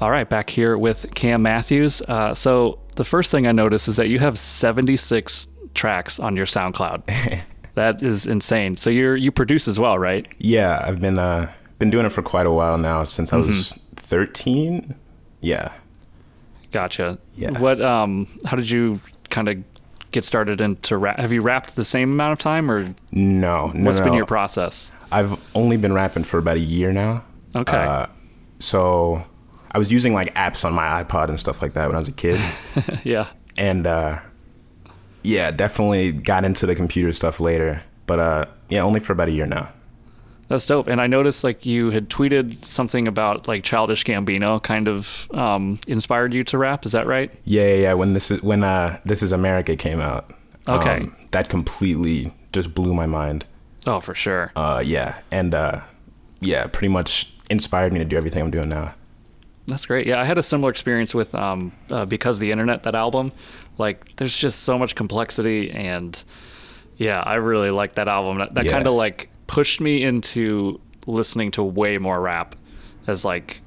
All 0.00 0.10
right, 0.10 0.28
back 0.28 0.48
here 0.48 0.78
with 0.78 1.14
Cam 1.14 1.42
Matthews. 1.42 2.00
Uh, 2.02 2.32
so 2.34 2.78
the 2.96 3.04
first 3.04 3.30
thing 3.30 3.46
I 3.46 3.52
noticed 3.52 3.86
is 3.86 3.96
that 3.96 4.08
you 4.08 4.18
have 4.18 4.38
76 4.38 5.46
tracks 5.74 6.18
on 6.18 6.36
your 6.36 6.46
SoundCloud. 6.46 7.42
that 7.74 8.02
is 8.02 8.26
insane. 8.26 8.76
So 8.76 8.88
you're 8.88 9.14
you 9.16 9.30
produce 9.30 9.68
as 9.68 9.78
well, 9.78 9.98
right? 9.98 10.26
Yeah, 10.38 10.82
I've 10.86 11.00
been 11.00 11.18
uh, 11.18 11.52
been 11.78 11.90
doing 11.90 12.06
it 12.06 12.10
for 12.12 12.22
quite 12.22 12.46
a 12.46 12.50
while 12.50 12.78
now 12.78 13.04
since 13.04 13.32
I 13.32 13.36
was 13.36 13.78
13. 13.96 14.94
yeah. 15.40 15.72
Gotcha. 16.70 17.18
Yeah. 17.36 17.58
What? 17.58 17.82
Um. 17.82 18.28
How 18.46 18.56
did 18.56 18.70
you 18.70 19.00
kind 19.28 19.48
of 19.48 19.58
get 20.12 20.22
started 20.22 20.60
into 20.60 20.96
rap? 20.96 21.18
Have 21.18 21.32
you 21.32 21.42
rapped 21.42 21.74
the 21.74 21.84
same 21.84 22.12
amount 22.12 22.32
of 22.32 22.38
time, 22.38 22.70
or 22.70 22.94
No, 23.10 23.66
no, 23.74 23.84
what's 23.86 23.98
no. 23.98 24.04
been 24.04 24.14
your 24.14 24.24
process? 24.24 24.92
I've 25.10 25.36
only 25.56 25.76
been 25.76 25.92
rapping 25.92 26.22
for 26.22 26.38
about 26.38 26.56
a 26.58 26.60
year 26.60 26.92
now. 26.92 27.24
Okay. 27.56 27.76
Uh, 27.76 28.06
so 28.60 29.24
I 29.72 29.78
was 29.78 29.90
using 29.92 30.12
like 30.14 30.34
apps 30.34 30.64
on 30.64 30.72
my 30.74 31.02
iPod 31.02 31.28
and 31.28 31.38
stuff 31.38 31.62
like 31.62 31.74
that 31.74 31.86
when 31.86 31.96
I 31.96 31.98
was 32.00 32.08
a 32.08 32.12
kid, 32.12 32.40
yeah. 33.04 33.26
and 33.56 33.86
uh, 33.86 34.18
yeah, 35.22 35.50
definitely 35.50 36.12
got 36.12 36.44
into 36.44 36.66
the 36.66 36.74
computer 36.74 37.12
stuff 37.12 37.40
later. 37.40 37.82
But 38.06 38.18
uh, 38.20 38.44
yeah, 38.68 38.80
only 38.82 39.00
for 39.00 39.12
about 39.12 39.28
a 39.28 39.32
year 39.32 39.46
now. 39.46 39.72
That's 40.48 40.66
dope. 40.66 40.88
And 40.88 41.00
I 41.00 41.06
noticed 41.06 41.44
like 41.44 41.64
you 41.64 41.90
had 41.90 42.08
tweeted 42.10 42.52
something 42.54 43.06
about 43.06 43.46
like 43.46 43.62
Childish 43.62 44.02
Gambino 44.04 44.60
kind 44.60 44.88
of 44.88 45.28
um, 45.32 45.78
inspired 45.86 46.34
you 46.34 46.42
to 46.44 46.58
rap. 46.58 46.84
Is 46.84 46.90
that 46.92 47.06
right? 47.06 47.30
Yeah, 47.44 47.68
yeah, 47.68 47.74
yeah. 47.74 47.92
When 47.94 48.14
this 48.14 48.32
is 48.32 48.42
when 48.42 48.64
uh, 48.64 48.98
this 49.04 49.22
is 49.22 49.30
America 49.30 49.76
came 49.76 50.00
out, 50.00 50.32
um, 50.66 50.80
Okay. 50.80 51.06
that 51.30 51.48
completely 51.48 52.34
just 52.52 52.74
blew 52.74 52.94
my 52.94 53.06
mind. 53.06 53.44
Oh, 53.86 54.00
for 54.00 54.12
sure. 54.14 54.50
Uh, 54.56 54.82
yeah, 54.84 55.20
and 55.30 55.54
uh, 55.54 55.82
yeah, 56.40 56.66
pretty 56.66 56.88
much 56.88 57.32
inspired 57.48 57.92
me 57.92 58.00
to 58.00 58.04
do 58.04 58.16
everything 58.16 58.42
I'm 58.42 58.50
doing 58.50 58.68
now. 58.70 58.94
That's 59.70 59.86
great. 59.86 60.06
Yeah, 60.06 60.20
I 60.20 60.24
had 60.24 60.36
a 60.38 60.42
similar 60.42 60.70
experience 60.70 61.14
with 61.14 61.34
um, 61.34 61.72
uh, 61.90 62.04
because 62.04 62.38
the 62.38 62.50
internet 62.52 62.82
that 62.82 62.94
album. 62.94 63.32
Like, 63.78 64.14
there's 64.16 64.36
just 64.36 64.60
so 64.64 64.78
much 64.78 64.94
complexity, 64.94 65.70
and 65.70 66.22
yeah, 66.98 67.20
I 67.20 67.36
really 67.36 67.70
like 67.70 67.94
that 67.94 68.08
album. 68.08 68.38
That, 68.38 68.54
that 68.54 68.64
Yeah. 68.66 68.72
kind 68.72 68.86
of 68.86 68.92
like 68.94 69.30
pushed 69.46 69.80
me 69.80 70.02
into 70.02 70.80
listening 71.06 71.50
to 71.52 71.62
way 71.62 71.96
more 71.96 72.20
rap 72.20 72.54
as 73.06 73.24
like 73.24 73.62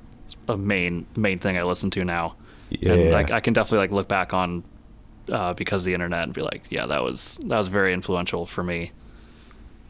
a 0.47 0.55
main 0.55 1.07
main 1.15 1.39
thing 1.39 1.57
I 1.57 1.63
listen 1.63 1.89
to 1.91 2.05
now. 2.05 2.35
Yeah, 2.69 2.93
and 2.93 3.11
like 3.11 3.31
I 3.31 3.39
can 3.39 3.53
definitely 3.53 3.79
like 3.79 3.91
look 3.91 4.07
back 4.07 4.33
on 4.33 4.63
uh, 5.31 5.53
because 5.53 5.83
the 5.83 5.93
internet 5.95 6.25
and 6.25 6.33
be 6.33 6.41
like, 6.41 6.61
yeah, 6.69 6.85
that 6.85 7.01
was 7.03 7.39
that 7.45 7.57
was 7.57 7.69
very 7.69 7.93
influential 7.93 8.45
for 8.45 8.63
me. 8.63 8.91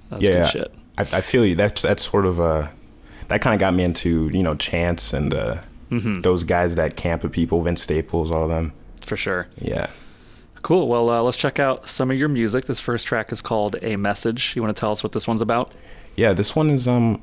That's 0.10 0.24
yeah, 0.24 0.44
good 0.44 0.48
shit. 0.52 0.74
I, 0.98 1.02
I 1.18 1.22
feel 1.22 1.46
you. 1.46 1.56
That's 1.56 1.82
that's 1.82 2.10
sort 2.10 2.26
of 2.26 2.40
uh, 2.40 2.68
that 3.28 3.42
kind 3.42 3.54
of 3.54 3.60
got 3.60 3.74
me 3.74 3.84
into 3.84 4.30
you 4.32 4.44
know 4.44 4.56
Chance 4.56 5.12
and 5.12 5.34
uh, 5.34 5.58
Mm-hmm. 5.92 6.22
those 6.22 6.44
guys 6.44 6.76
that 6.76 6.96
camp 6.98 7.24
with 7.24 7.32
people, 7.32 7.62
Vince 7.62 7.84
Staples, 7.84 8.32
all 8.32 8.44
of 8.44 8.50
them. 8.50 8.74
For 9.02 9.16
sure. 9.18 9.48
Yeah, 9.60 9.88
Cool. 10.64 10.88
Well, 10.88 11.10
uh, 11.10 11.22
let's 11.22 11.36
check 11.38 11.60
out 11.60 11.88
some 11.90 12.10
of 12.10 12.18
your 12.18 12.30
music. 12.30 12.66
This 12.66 12.80
first 12.80 13.06
track 13.06 13.32
is 13.34 13.42
called 13.42 13.76
A 13.82 13.98
Message. 13.98 14.56
You 14.56 14.62
want 14.62 14.74
to 14.76 14.80
tell 14.80 14.92
us 14.92 15.04
what 15.04 15.12
this 15.12 15.28
one's 15.28 15.42
about? 15.42 15.74
yeah. 16.16 16.32
This 16.34 16.56
one 16.56 16.70
is 16.70 16.88
um, 16.88 17.22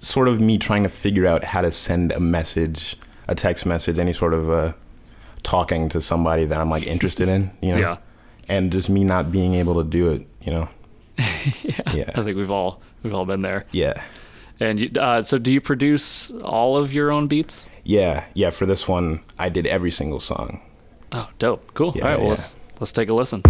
sort 0.00 0.28
of 0.28 0.38
me 0.40 0.58
trying 0.58 0.82
to 0.82 0.88
figure 0.90 1.26
out 1.26 1.44
how 1.44 1.62
to 1.62 1.72
send 1.72 2.12
a 2.12 2.20
message, 2.20 2.96
a 3.26 3.34
text 3.34 3.64
message, 3.64 3.98
any 3.98 4.12
sort 4.12 4.34
of 4.34 4.50
uh, 4.50 4.72
talking 5.42 5.88
to 5.88 6.00
somebody 6.00 6.44
that 6.44 6.60
I'm 6.60 6.68
like 6.68 6.86
interested 6.86 7.28
in. 7.28 7.50
You 7.62 7.72
know, 7.74 7.80
Yeah. 7.80 7.96
and 8.50 8.70
just 8.70 8.90
me 8.90 9.02
not 9.02 9.32
being 9.32 9.54
able 9.54 9.82
to 9.82 9.88
do 9.88 10.10
it. 10.10 10.26
You 10.42 10.52
know, 10.52 10.68
yeah, 11.94 12.10
I 12.14 12.22
think 12.22 12.36
we've 12.36 12.50
all 12.50 12.82
we've 13.02 13.14
all 13.14 13.24
been 13.24 13.40
there. 13.42 13.64
yeah. 13.72 14.02
And 14.60 14.80
you, 14.80 14.90
uh, 15.00 15.22
so, 15.22 15.38
do 15.38 15.52
you 15.52 15.60
produce 15.60 16.30
all 16.30 16.76
of 16.76 16.92
your 16.92 17.12
own 17.12 17.28
beats? 17.28 17.68
Yeah, 17.84 18.24
yeah. 18.34 18.50
For 18.50 18.66
this 18.66 18.88
one, 18.88 19.20
I 19.38 19.48
did 19.48 19.66
every 19.66 19.90
single 19.90 20.20
song. 20.20 20.60
Oh, 21.12 21.30
dope. 21.38 21.72
Cool. 21.74 21.92
Yeah, 21.94 22.02
all 22.02 22.08
right. 22.08 22.16
Well, 22.18 22.24
yeah. 22.24 22.30
let's 22.30 22.56
let's 22.80 22.92
take 22.92 23.08
a 23.08 23.14
listen. 23.14 23.42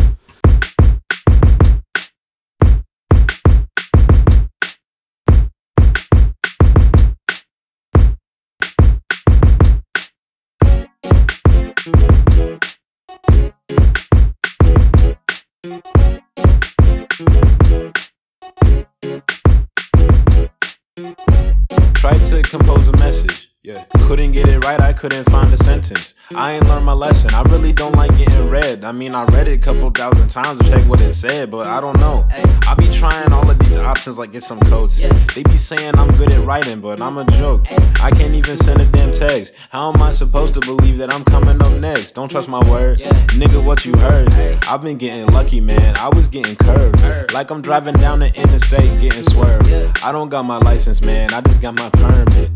Couldn't 24.99 25.31
find 25.31 25.55
a 25.55 25.57
sentence. 25.57 26.15
I 26.35 26.55
ain't 26.55 26.67
learned 26.67 26.85
my 26.85 26.93
lesson. 26.93 27.33
I 27.33 27.43
really 27.43 27.73
don't 27.73 27.95
like 27.95 28.19
getting 28.19 28.49
read. 28.49 28.85
I 28.85 28.91
mean, 28.91 29.15
I 29.15 29.25
read 29.27 29.47
it 29.47 29.53
a 29.53 29.59
couple 29.59 29.89
thousand 29.91 30.27
times 30.27 30.59
to 30.59 30.69
check 30.69 30.89
what 30.89 31.01
it 31.01 31.15
said, 31.15 31.53
but 31.53 31.69
I 31.69 31.81
don't 31.81 32.01
know. 32.01 32.27
I 32.67 32.75
be 32.77 32.89
trying 32.89 33.33
all 33.33 33.49
of 33.49 33.57
these 33.61 33.77
options 33.77 34.19
like 34.19 34.33
get 34.33 34.43
some 34.43 34.59
coats. 34.59 35.01
They 35.37 35.45
be 35.45 35.57
saying 35.57 35.97
I'm 35.97 36.11
good 36.17 36.33
at 36.33 36.45
writing, 36.45 36.81
but 36.81 37.01
I'm 37.01 37.17
a 37.17 37.25
joke. 37.27 37.65
I 38.03 38.11
can't 38.11 38.35
even 38.35 38.57
send 38.57 38.81
a 38.83 38.87
damn 38.87 39.13
text. 39.13 39.55
How 39.71 39.93
am 39.93 40.03
I 40.03 40.11
supposed 40.11 40.55
to 40.55 40.61
believe 40.61 40.99
that 40.99 41.15
I'm 41.15 41.23
coming 41.23 41.63
up 41.63 41.73
next? 41.75 42.13
Don't 42.13 42.29
trust 42.29 42.49
my 42.49 42.69
word. 42.69 42.99
Nigga, 43.39 43.65
what 43.65 43.87
you 43.87 43.97
heard? 43.99 44.35
I've 44.69 44.83
been 44.83 44.99
getting 44.99 45.33
lucky, 45.33 45.61
man. 45.61 45.97
I 45.97 46.09
was 46.09 46.27
getting 46.27 46.57
curved. 46.57 47.33
Like 47.33 47.53
I'm 47.53 47.63
driving 47.63 47.95
down 47.95 48.19
the 48.19 48.35
interstate 48.35 49.01
getting 49.01 49.23
swerved. 49.23 49.71
I 50.03 50.11
don't 50.11 50.29
got 50.29 50.43
my 50.43 50.59
license, 50.59 51.01
man. 51.01 51.33
I 51.33 51.41
just 51.43 51.63
got 51.63 51.77
my 51.77 51.89
permit. 51.91 52.51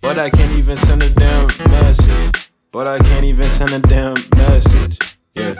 But 0.00 0.18
I 0.18 0.30
can't 0.30 0.52
even 0.58 0.76
send 0.76 1.02
a 1.02 1.10
damn 1.10 1.46
message. 1.70 2.50
But 2.72 2.86
I 2.86 2.98
can't 2.98 3.24
even 3.24 3.48
send 3.50 3.72
a 3.72 3.80
damn 3.80 4.16
message. 4.36 4.98
Yeah. 5.34 5.54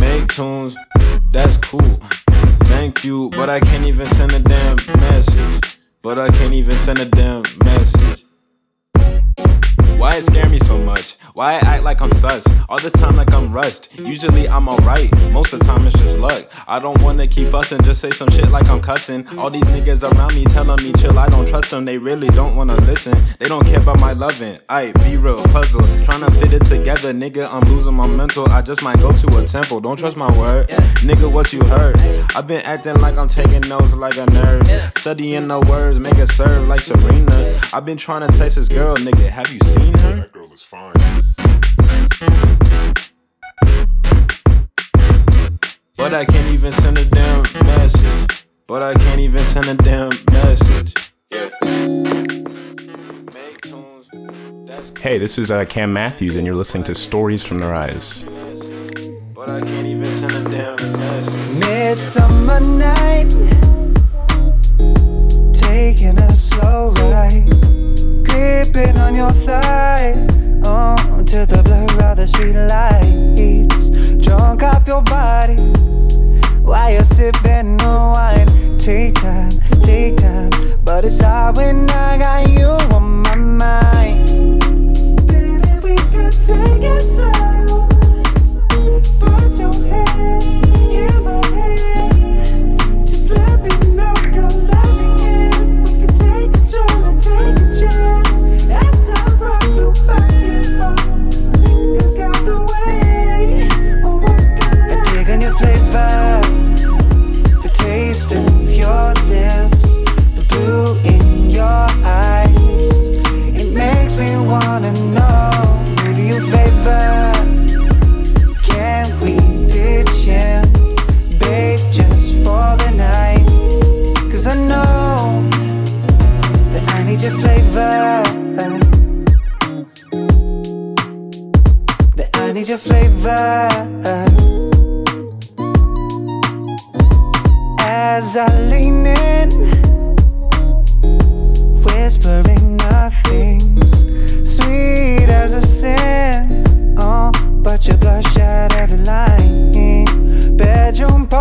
Make 0.00 0.28
tunes, 0.28 0.76
that's 1.32 1.56
cool. 1.56 1.98
Thank 2.64 3.04
you, 3.04 3.30
but 3.30 3.50
I 3.50 3.60
can't 3.60 3.86
even 3.86 4.06
send 4.06 4.32
a 4.32 4.40
damn 4.40 4.76
message. 5.00 5.78
But 6.02 6.18
I 6.18 6.28
can't 6.30 6.54
even 6.54 6.78
send 6.78 7.00
a 7.00 7.04
damn 7.06 7.42
message. 7.64 8.21
Why 10.02 10.16
it 10.16 10.24
scare 10.24 10.48
me 10.48 10.58
so 10.58 10.76
much? 10.78 11.12
Why 11.32 11.52
I 11.52 11.58
act 11.58 11.84
like 11.84 12.02
I'm 12.02 12.10
sus? 12.10 12.44
All 12.68 12.80
the 12.80 12.90
time 12.90 13.14
like 13.14 13.32
I'm 13.32 13.52
rushed. 13.52 14.00
Usually 14.00 14.48
I'm 14.48 14.68
alright, 14.68 15.08
most 15.30 15.52
of 15.52 15.60
the 15.60 15.64
time 15.64 15.86
it's 15.86 15.96
just 15.96 16.18
luck. 16.18 16.50
I 16.66 16.80
don't 16.80 17.00
wanna 17.02 17.28
keep 17.28 17.46
fussing, 17.46 17.80
just 17.82 18.00
say 18.00 18.10
some 18.10 18.28
shit 18.28 18.50
like 18.50 18.68
I'm 18.68 18.80
cussing. 18.80 19.24
All 19.38 19.48
these 19.48 19.68
niggas 19.68 20.02
around 20.02 20.34
me 20.34 20.44
telling 20.44 20.82
me 20.82 20.92
chill, 20.94 21.16
I 21.16 21.28
don't 21.28 21.46
trust 21.46 21.70
them, 21.70 21.84
they 21.84 21.98
really 21.98 22.26
don't 22.30 22.56
wanna 22.56 22.74
listen. 22.80 23.16
They 23.38 23.46
don't 23.46 23.64
care 23.64 23.80
about 23.80 24.00
my 24.00 24.12
loving. 24.12 24.58
I 24.68 24.90
be 25.04 25.16
real 25.16 25.44
puzzle, 25.44 25.86
trying 26.02 26.24
to 26.24 26.32
fit 26.32 26.52
it 26.52 26.64
together, 26.64 27.12
nigga. 27.12 27.48
I'm 27.52 27.72
losing 27.72 27.94
my 27.94 28.08
mental. 28.08 28.50
I 28.50 28.60
just 28.60 28.82
might 28.82 28.98
go 28.98 29.12
to 29.12 29.38
a 29.38 29.44
temple, 29.44 29.80
don't 29.80 29.96
trust 29.96 30.16
my 30.16 30.36
word. 30.36 30.66
Nigga, 31.06 31.30
what 31.30 31.52
you 31.52 31.62
heard? 31.62 32.00
I've 32.34 32.48
been 32.48 32.62
acting 32.62 33.00
like 33.00 33.16
I'm 33.16 33.28
taking 33.28 33.60
notes 33.68 33.94
like 33.94 34.16
a 34.16 34.26
nerd. 34.26 34.98
Studying 34.98 35.46
the 35.46 35.60
words, 35.60 36.00
make 36.00 36.18
it 36.18 36.26
serve 36.26 36.66
like 36.66 36.80
Serena. 36.80 37.60
I've 37.72 37.84
been 37.84 37.96
trying 37.96 38.28
to 38.28 38.36
text 38.36 38.56
this 38.56 38.68
girl, 38.68 38.96
nigga. 38.96 39.28
Have 39.28 39.48
you 39.52 39.60
seen 39.60 39.91
her? 40.00 40.16
That 40.16 40.32
girl 40.32 40.52
is 40.52 40.62
fine. 40.62 40.92
But 45.96 46.14
I 46.14 46.24
can't 46.24 46.52
even 46.52 46.72
send 46.72 46.98
a 46.98 47.04
damn 47.04 47.42
message. 47.66 48.46
But 48.66 48.82
I 48.82 48.94
can't 48.94 49.20
even 49.20 49.44
send 49.44 49.68
a 49.68 49.74
damn 49.82 50.10
message. 50.30 51.12
Yeah. 51.30 51.50
Make 53.34 53.60
tunes, 53.60 54.10
that's 54.66 54.90
cool. 54.90 55.02
Hey, 55.02 55.18
this 55.18 55.38
is 55.38 55.50
uh, 55.50 55.64
Cam 55.66 55.92
Matthews, 55.92 56.36
and 56.36 56.46
you're 56.46 56.56
listening 56.56 56.84
to 56.84 56.94
Stories 56.94 57.44
from 57.44 57.58
the 57.60 57.66
Rise. 57.66 58.24
But 59.34 59.48
I 59.48 59.60
can't 59.60 59.86
even 59.86 60.10
send 60.12 60.34
a 60.34 60.50
damn 60.50 60.92
message. 60.98 61.58
Midsummer 61.58 62.60
night, 62.60 63.30
taking 65.54 66.18
a 66.18 66.30
slow 66.32 66.90
ride, 66.90 67.48
gripping 68.32 68.98
on 68.98 69.14
your 69.14 69.30
thigh, 69.30 70.14
oh, 70.64 70.96
on 71.12 71.24
to 71.26 71.44
the 71.46 71.62
blur 71.62 72.10
of 72.10 72.16
the 72.16 72.26
street 72.26 72.56
lights, 72.56 73.90
drunk 74.24 74.62
off 74.62 74.86
your 74.86 75.02
body, 75.02 75.56
while 76.62 76.90
you're 76.90 77.02
sipping 77.02 77.80
on 77.82 78.14
wine. 78.14 78.78
Take 78.78 79.14
time, 79.16 79.50
take 79.82 80.16
time, 80.16 80.50
but 80.84 81.04
it's 81.04 81.22
hard 81.22 81.56
when 81.56 81.88
I 81.90 82.18
got 82.18 82.48
you 82.48 82.91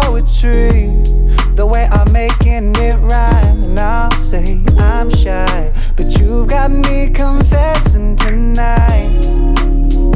poetry, 0.02 1.02
the 1.56 1.66
way 1.66 1.88
I'm 1.92 2.12
making 2.12 2.76
it 2.78 2.98
rhyme. 3.12 3.64
And 3.64 3.80
I'll 3.80 4.12
say 4.12 4.64
I'm 4.78 5.10
shy, 5.10 5.74
but 5.96 6.20
you've 6.20 6.50
got 6.50 6.72
me 6.72 7.10
confessing 7.10 8.16
tonight. 8.16 9.22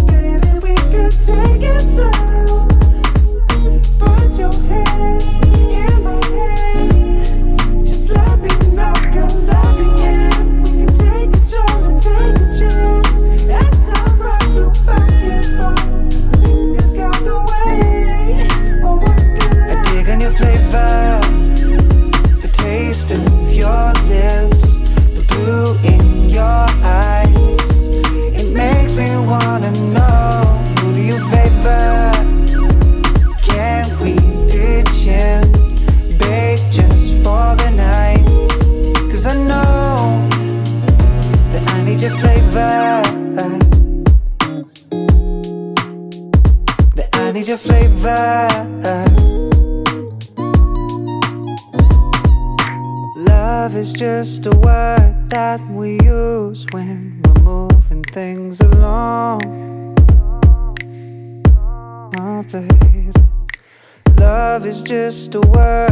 Baby, 0.07 0.51
we 0.65 0.75
could 0.91 1.15
take 1.29 1.63
it 1.63 1.81
slow. 1.81 2.67
Put 3.99 4.39
your 4.39 4.53
head 4.69 4.84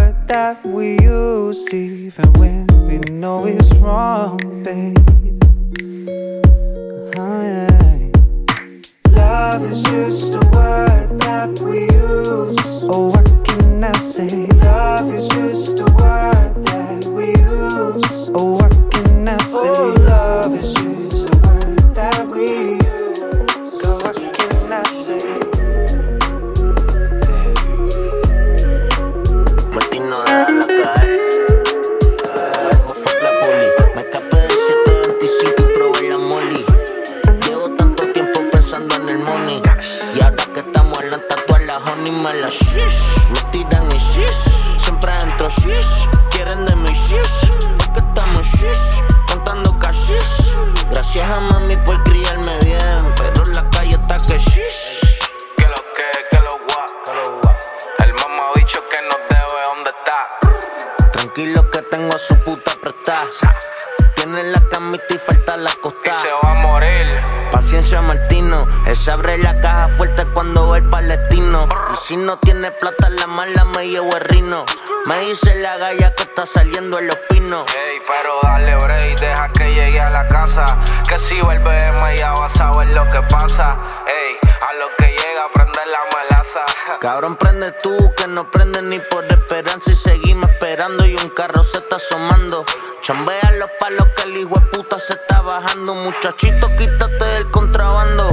word 0.03 0.27
that 0.27 0.65
we 0.65 0.99
use 0.99 1.73
even 1.73 2.33
when 2.33 2.67
we 2.87 2.97
know 3.11 3.45
it's 3.45 3.73
wrong, 3.75 4.37
babe. 4.63 4.97
Oh, 7.17 7.41
yeah. 7.41 8.09
Love 9.11 9.63
is 9.63 9.81
just 9.83 10.33
a 10.33 10.43
word 10.55 11.19
that 11.21 11.59
we 11.61 11.83
use. 11.83 12.83
Oh, 12.91 13.11
what 13.13 13.27
can 13.45 13.83
I 13.83 13.93
say? 13.93 14.47
Love 14.67 15.09
is 15.13 15.27
just 15.29 15.79
a 15.79 15.89
word 16.01 16.53
that 16.65 17.05
we 17.15 17.27
use. 17.27 18.29
Oh, 18.35 18.53
what 18.59 18.73
can 18.91 19.27
I 19.27 19.37
say? 19.37 19.69
Oh, 19.75 19.95
love 20.07 20.42
tiene 72.63 72.77
plata, 72.79 73.09
la 73.09 73.27
mala 73.27 73.65
me 73.65 73.89
llevo 73.89 74.15
el 74.15 74.21
rino. 74.21 74.63
Me 75.07 75.19
dice 75.19 75.53
la 75.55 75.77
galla 75.77 76.15
que 76.15 76.23
está 76.23 76.45
saliendo 76.45 76.97
en 76.97 77.07
los 77.07 77.17
pinos. 77.27 77.65
Ey, 77.75 77.99
pero 78.07 78.39
dale 78.41 78.77
break, 78.77 79.19
deja 79.19 79.51
que 79.51 79.65
llegue 79.73 79.99
a 79.99 80.09
la 80.11 80.25
casa. 80.29 80.63
Que 81.09 81.15
si 81.15 81.41
vuelve 81.41 81.77
Emma 81.79 82.15
ya 82.15 82.31
va 82.31 82.45
a 82.45 82.55
saber 82.55 82.89
lo 82.91 83.09
que 83.09 83.21
pasa. 83.23 83.77
Ey, 84.07 84.37
Cabrón, 86.99 87.35
prende 87.35 87.71
tú, 87.81 87.95
que 88.15 88.27
no 88.27 88.49
prende 88.51 88.81
ni 88.81 88.99
por 88.99 89.25
esperanza. 89.25 89.91
Y 89.91 89.95
seguimos 89.95 90.49
esperando 90.51 91.05
y 91.05 91.15
un 91.15 91.29
carro 91.29 91.63
se 91.63 91.79
está 91.79 91.95
asomando. 91.95 92.63
Chambea 93.01 93.51
los 93.57 93.69
palos 93.79 94.07
que 94.15 94.23
el 94.23 94.37
hijo 94.37 94.59
de 94.59 94.65
puta 94.67 94.99
se 94.99 95.13
está 95.13 95.41
bajando. 95.41 95.95
Muchachito, 95.95 96.67
quítate 96.75 97.25
del 97.25 97.49
contrabando. 97.49 98.29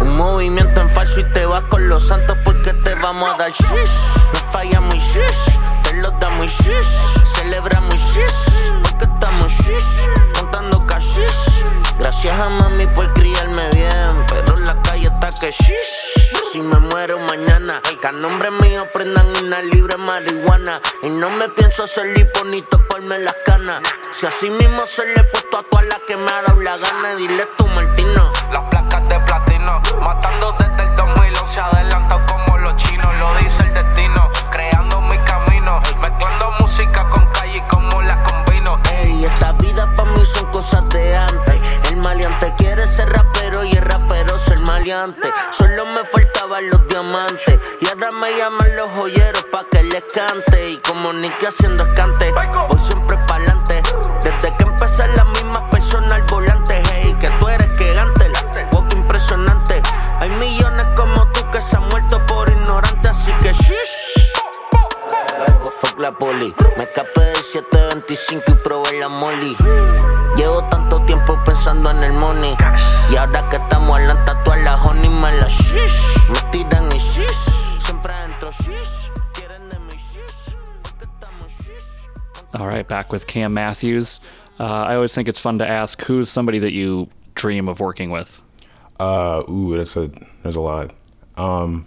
Un 0.00 0.16
movimiento 0.16 0.80
en 0.80 0.90
falso 0.90 1.20
y 1.20 1.24
te 1.32 1.46
vas 1.46 1.62
con 1.64 1.88
los 1.88 2.08
santos 2.08 2.36
porque 2.44 2.72
te 2.74 2.94
vamos 2.96 3.32
a 3.32 3.36
dar 3.36 3.52
shish. 3.52 4.00
No 4.32 4.52
fallamos 4.52 4.94
y 4.94 4.98
shish, 4.98 5.58
te 5.84 5.94
los 5.94 6.12
damos 6.18 6.46
shish. 6.46 7.34
Celebramos 7.36 7.94
y 7.94 7.98
shish, 7.98 8.82
porque 8.82 9.04
estamos 9.04 9.52
shish. 9.52 10.08
Contando 10.38 10.78
cashish. 10.86 11.64
Gracias 11.98 12.34
a 12.34 12.48
mami 12.48 12.86
por 12.88 13.12
criarme 13.12 13.68
bien, 13.70 14.26
pero 14.28 14.56
la 14.56 14.80
calle 14.82 15.08
está 15.08 15.30
que 15.38 15.50
shish. 15.52 16.19
Si 16.52 16.60
me 16.60 16.78
muero 16.78 17.18
mañana, 17.20 17.80
que 18.00 18.08
a 18.08 18.12
nombre 18.12 18.50
mío 18.50 18.88
prendan 18.92 19.26
una 19.44 19.62
libre 19.62 19.96
marihuana. 19.96 20.80
Y 21.02 21.08
no 21.10 21.30
me 21.30 21.48
pienso 21.50 21.84
hacer 21.84 22.06
lipo 22.16 22.44
ni 22.44 22.62
toparme 22.62 23.18
las 23.18 23.36
canas. 23.44 23.80
Si 24.12 24.26
así 24.26 24.50
mismo 24.50 24.86
se 24.86 25.06
le 25.06 25.20
he 25.20 25.24
puesto 25.24 25.58
a 25.58 25.62
todas 25.62 25.86
las 25.86 26.00
que 26.00 26.16
me 26.16 26.30
ha 26.30 26.42
dado 26.42 26.60
la 26.60 26.76
gana, 26.76 27.14
dile 27.16 27.46
tú, 27.56 27.66
Martino. 27.68 28.32
Las 28.52 28.62
placas 28.70 29.08
de 29.08 29.20
platino, 29.20 29.80
matando 30.02 30.54
desde 30.58 30.88
el 30.88 30.94
2011, 30.96 31.60
adelantado 31.60 32.09
Solo 45.52 45.86
me 45.86 46.04
faltaban 46.04 46.68
los 46.68 46.88
diamantes. 46.88 47.60
Y 47.80 47.88
ahora 47.88 48.10
me 48.10 48.36
llaman 48.36 48.76
los 48.76 48.90
joyeros 48.98 49.44
pa' 49.52 49.64
que 49.70 49.84
les 49.84 50.02
cante. 50.12 50.70
Y 50.70 50.78
como 50.78 51.12
Nicky 51.12 51.46
haciendo 51.46 51.84
escante, 51.84 52.32
voy 52.32 52.78
siempre 52.78 53.16
back 82.90 83.10
with 83.10 83.26
Cam 83.26 83.54
Matthews. 83.54 84.20
Uh, 84.58 84.64
I 84.64 84.94
always 84.96 85.14
think 85.14 85.26
it's 85.28 85.38
fun 85.38 85.58
to 85.60 85.66
ask 85.66 86.02
who's 86.02 86.28
somebody 86.28 86.58
that 86.58 86.72
you 86.72 87.08
dream 87.34 87.66
of 87.68 87.80
working 87.80 88.10
with. 88.10 88.42
Uh, 88.98 89.42
ooh, 89.48 89.74
that's 89.78 89.96
a 89.96 90.10
there's 90.42 90.56
a 90.56 90.60
lot. 90.60 90.92
Um, 91.38 91.86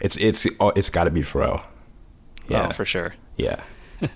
it's 0.00 0.16
it's 0.16 0.44
oh, 0.58 0.70
it's 0.74 0.90
got 0.90 1.04
to 1.04 1.10
be 1.10 1.20
Pharrell. 1.22 1.62
Yeah, 2.48 2.70
for 2.72 2.84
sure. 2.84 3.14
Yeah. 3.36 3.60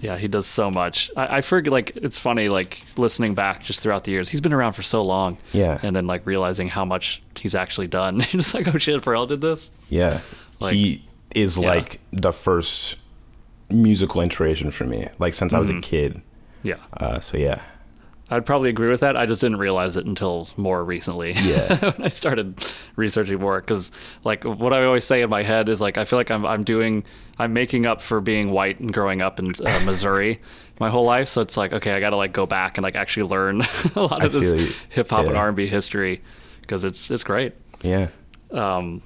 Yeah, 0.00 0.18
he 0.18 0.28
does 0.28 0.46
so 0.46 0.70
much. 0.70 1.10
I, 1.16 1.38
I 1.38 1.40
forget. 1.40 1.72
Like, 1.72 1.96
it's 1.96 2.18
funny. 2.18 2.50
Like 2.50 2.82
listening 2.98 3.34
back 3.34 3.62
just 3.64 3.82
throughout 3.82 4.04
the 4.04 4.10
years, 4.10 4.28
he's 4.28 4.42
been 4.42 4.52
around 4.52 4.72
for 4.74 4.82
so 4.82 5.02
long. 5.02 5.38
Yeah. 5.52 5.78
And 5.82 5.96
then 5.96 6.06
like 6.06 6.26
realizing 6.26 6.68
how 6.68 6.84
much 6.84 7.22
he's 7.40 7.54
actually 7.54 7.86
done. 7.86 8.16
You're 8.18 8.26
just 8.42 8.52
like, 8.52 8.68
oh 8.74 8.76
shit, 8.76 9.00
Pharrell 9.00 9.26
did 9.26 9.40
this. 9.40 9.70
Yeah. 9.88 10.20
Like- 10.60 10.74
he 10.74 11.06
is 11.34 11.56
Yeah. 11.56 11.68
like 11.68 12.00
the 12.12 12.32
first 12.34 12.96
musical 13.74 14.20
inspiration 14.20 14.70
for 14.70 14.84
me, 14.84 15.08
like 15.18 15.34
since 15.34 15.52
I 15.52 15.58
was 15.58 15.70
a 15.70 15.74
Mhm. 15.74 15.82
kid. 15.82 16.22
Yeah. 16.62 16.76
Uh, 16.96 17.20
so 17.20 17.36
yeah. 17.36 17.60
I'd 18.30 18.46
probably 18.46 18.70
agree 18.70 18.88
with 18.88 19.00
that. 19.00 19.18
I 19.18 19.26
just 19.26 19.42
didn't 19.42 19.58
realize 19.58 19.98
it 19.98 20.06
until 20.06 20.48
more 20.56 20.82
recently. 20.82 21.32
Yeah. 21.44 21.90
when 21.90 22.06
I 22.06 22.08
started 22.08 22.54
researching 22.96 23.38
more, 23.38 23.60
because 23.60 23.92
like 24.24 24.44
what 24.44 24.72
I 24.72 24.84
always 24.86 25.04
say 25.04 25.20
in 25.20 25.28
my 25.28 25.42
head 25.42 25.68
is 25.68 25.80
like 25.82 25.98
I 25.98 26.04
feel 26.06 26.18
like 26.18 26.30
I'm 26.30 26.46
I'm 26.46 26.64
doing 26.64 27.04
I'm 27.38 27.52
making 27.52 27.84
up 27.84 28.00
for 28.00 28.22
being 28.22 28.50
white 28.50 28.80
and 28.80 28.92
growing 28.94 29.20
up 29.20 29.38
in 29.38 29.52
uh, 29.64 29.80
Missouri 29.84 30.40
my 30.80 30.88
whole 30.88 31.04
life. 31.04 31.28
So 31.28 31.42
it's 31.42 31.56
like 31.58 31.74
okay, 31.74 31.92
I 31.92 32.00
got 32.00 32.10
to 32.10 32.16
like 32.16 32.32
go 32.32 32.46
back 32.46 32.78
and 32.78 32.82
like 32.82 32.96
actually 32.96 33.28
learn 33.28 33.60
a 33.94 34.00
lot 34.00 34.22
I 34.22 34.26
of 34.26 34.32
this 34.32 34.74
hip 34.88 35.10
hop 35.10 35.26
and 35.26 35.36
R 35.36 35.48
and 35.48 35.56
B 35.56 35.66
history 35.66 36.22
because 36.62 36.82
it's 36.84 37.10
it's 37.10 37.24
great. 37.24 37.52
Yeah. 37.82 38.08
Um, 38.52 39.02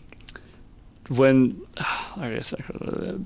when 1.08 1.60
wait 2.16 2.36
a 2.36 2.44
second. 2.44 3.24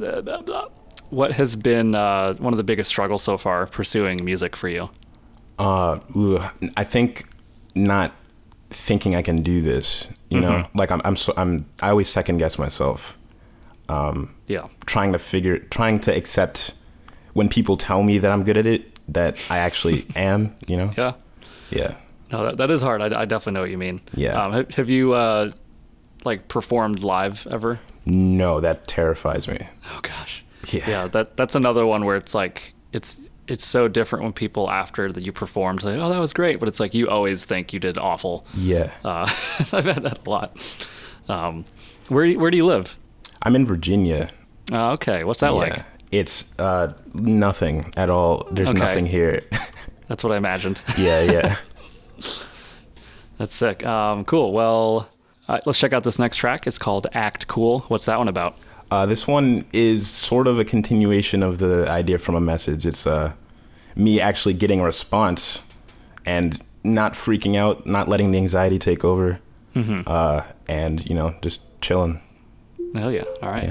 What 1.12 1.32
has 1.32 1.56
been 1.56 1.94
uh, 1.94 2.34
one 2.34 2.52
of 2.52 2.56
the 2.56 2.64
biggest 2.64 2.88
struggles 2.88 3.22
so 3.22 3.36
far 3.36 3.66
pursuing 3.66 4.24
music 4.24 4.56
for 4.56 4.68
you? 4.68 4.90
Uh, 5.58 5.98
ooh, 6.16 6.40
I 6.76 6.84
think 6.84 7.26
not 7.74 8.12
thinking 8.70 9.14
I 9.14 9.22
can 9.22 9.42
do 9.42 9.60
this. 9.60 10.08
You 10.30 10.40
know, 10.40 10.50
Mhm. 10.52 10.68
like 10.74 10.90
I'm, 10.90 11.02
I'm, 11.04 11.16
so, 11.16 11.34
I'm. 11.36 11.66
I 11.82 11.90
always 11.90 12.08
second 12.08 12.38
guess 12.38 12.58
myself. 12.58 13.18
Um, 13.88 14.34
Yeah. 14.46 14.68
Trying 14.86 15.12
to 15.12 15.18
figure, 15.18 15.58
trying 15.58 16.00
to 16.00 16.16
accept 16.16 16.74
when 17.34 17.48
people 17.48 17.76
tell 17.76 18.02
me 18.02 18.18
that 18.18 18.30
I'm 18.32 18.42
good 18.44 18.56
at 18.56 18.66
it, 18.66 18.98
that 19.08 19.36
I 19.50 19.58
actually 19.58 20.06
am. 20.16 20.54
You 20.66 20.76
know. 20.78 20.90
Yeah. 20.96 21.12
Yeah. 21.70 21.94
No, 22.30 22.44
that, 22.44 22.56
that 22.56 22.70
is 22.70 22.80
hard. 22.82 23.02
I, 23.02 23.20
I 23.20 23.24
definitely 23.26 23.52
know 23.52 23.60
what 23.60 23.70
you 23.70 23.78
mean. 23.78 24.00
Yeah. 24.14 24.42
Um, 24.42 24.52
have, 24.52 24.74
have 24.74 24.88
you 24.88 25.12
uh, 25.12 25.52
like 26.24 26.48
performed 26.48 27.02
live 27.02 27.46
ever? 27.50 27.78
No, 28.06 28.58
that 28.60 28.86
terrifies 28.88 29.46
me. 29.46 29.58
Oh 29.90 29.98
gosh. 30.02 30.44
Yeah. 30.72 30.88
Yeah. 30.88 31.06
That 31.08 31.36
that's 31.36 31.54
another 31.54 31.84
one 31.86 32.04
where 32.04 32.16
it's 32.16 32.34
like 32.34 32.74
it's 32.92 33.20
it's 33.48 33.64
so 33.64 33.88
different 33.88 34.22
when 34.22 34.32
people 34.32 34.70
after 34.70 35.10
that 35.12 35.26
you 35.26 35.32
performed 35.32 35.82
say, 35.82 35.98
oh 35.98 36.08
that 36.08 36.18
was 36.20 36.32
great, 36.32 36.58
but 36.60 36.68
it's 36.68 36.80
like 36.80 36.94
you 36.94 37.08
always 37.08 37.44
think 37.44 37.72
you 37.72 37.80
did 37.80 37.98
awful. 37.98 38.46
Yeah. 38.56 38.90
Uh, 39.04 39.26
I've 39.72 39.84
had 39.84 40.02
that 40.04 40.26
a 40.26 40.30
lot. 40.30 40.56
Um, 41.28 41.64
where 42.08 42.24
do 42.26 42.32
you- 42.32 42.38
where 42.38 42.50
do 42.50 42.56
you 42.56 42.64
live? 42.66 42.96
I'm 43.42 43.56
in 43.56 43.66
Virginia. 43.66 44.30
Uh, 44.70 44.92
okay. 44.92 45.24
What's 45.24 45.40
that 45.40 45.50
like? 45.54 45.82
It's 46.12 46.44
uh, 46.58 46.92
nothing 47.14 47.92
at 47.96 48.08
all. 48.10 48.46
There's 48.52 48.70
Okay. 48.70 48.78
nothing 48.78 49.06
here. 49.06 49.42
That's 50.08 50.22
what 50.22 50.32
I 50.32 50.36
imagined. 50.36 50.82
yeah, 50.98 51.22
yeah. 51.22 51.56
That's 53.38 53.54
sick. 53.54 53.84
Um, 53.84 54.24
cool. 54.24 54.52
Well, 54.52 55.08
uh, 55.48 55.60
let's 55.66 55.78
check 55.78 55.92
out 55.92 56.04
this 56.04 56.18
next 56.18 56.36
track. 56.36 56.66
It's 56.66 56.78
called 56.78 57.06
Act 57.12 57.48
Cool. 57.48 57.80
What's 57.88 58.06
that 58.06 58.18
one 58.18 58.28
about? 58.28 58.56
Uh, 58.92 59.06
this 59.06 59.26
one 59.26 59.64
is 59.72 60.06
sort 60.06 60.46
of 60.46 60.58
a 60.58 60.64
continuation 60.66 61.42
of 61.42 61.56
the 61.56 61.88
idea 61.90 62.18
from 62.18 62.34
a 62.34 62.40
message. 62.42 62.84
It's 62.84 63.06
uh, 63.06 63.32
me 63.96 64.20
actually 64.20 64.52
getting 64.52 64.80
a 64.80 64.84
response 64.84 65.62
and 66.26 66.60
not 66.84 67.14
freaking 67.14 67.56
out, 67.56 67.86
not 67.86 68.06
letting 68.10 68.32
the 68.32 68.38
anxiety 68.38 68.78
take 68.78 69.02
over, 69.02 69.38
Mhm. 69.74 70.02
uh, 70.06 70.42
and 70.68 70.94
you 71.08 71.14
know, 71.14 71.34
just 71.40 71.62
chilling. 71.80 72.20
Hell 72.94 73.10
yeah. 73.10 73.24
All 73.42 73.50
right. 73.50 73.70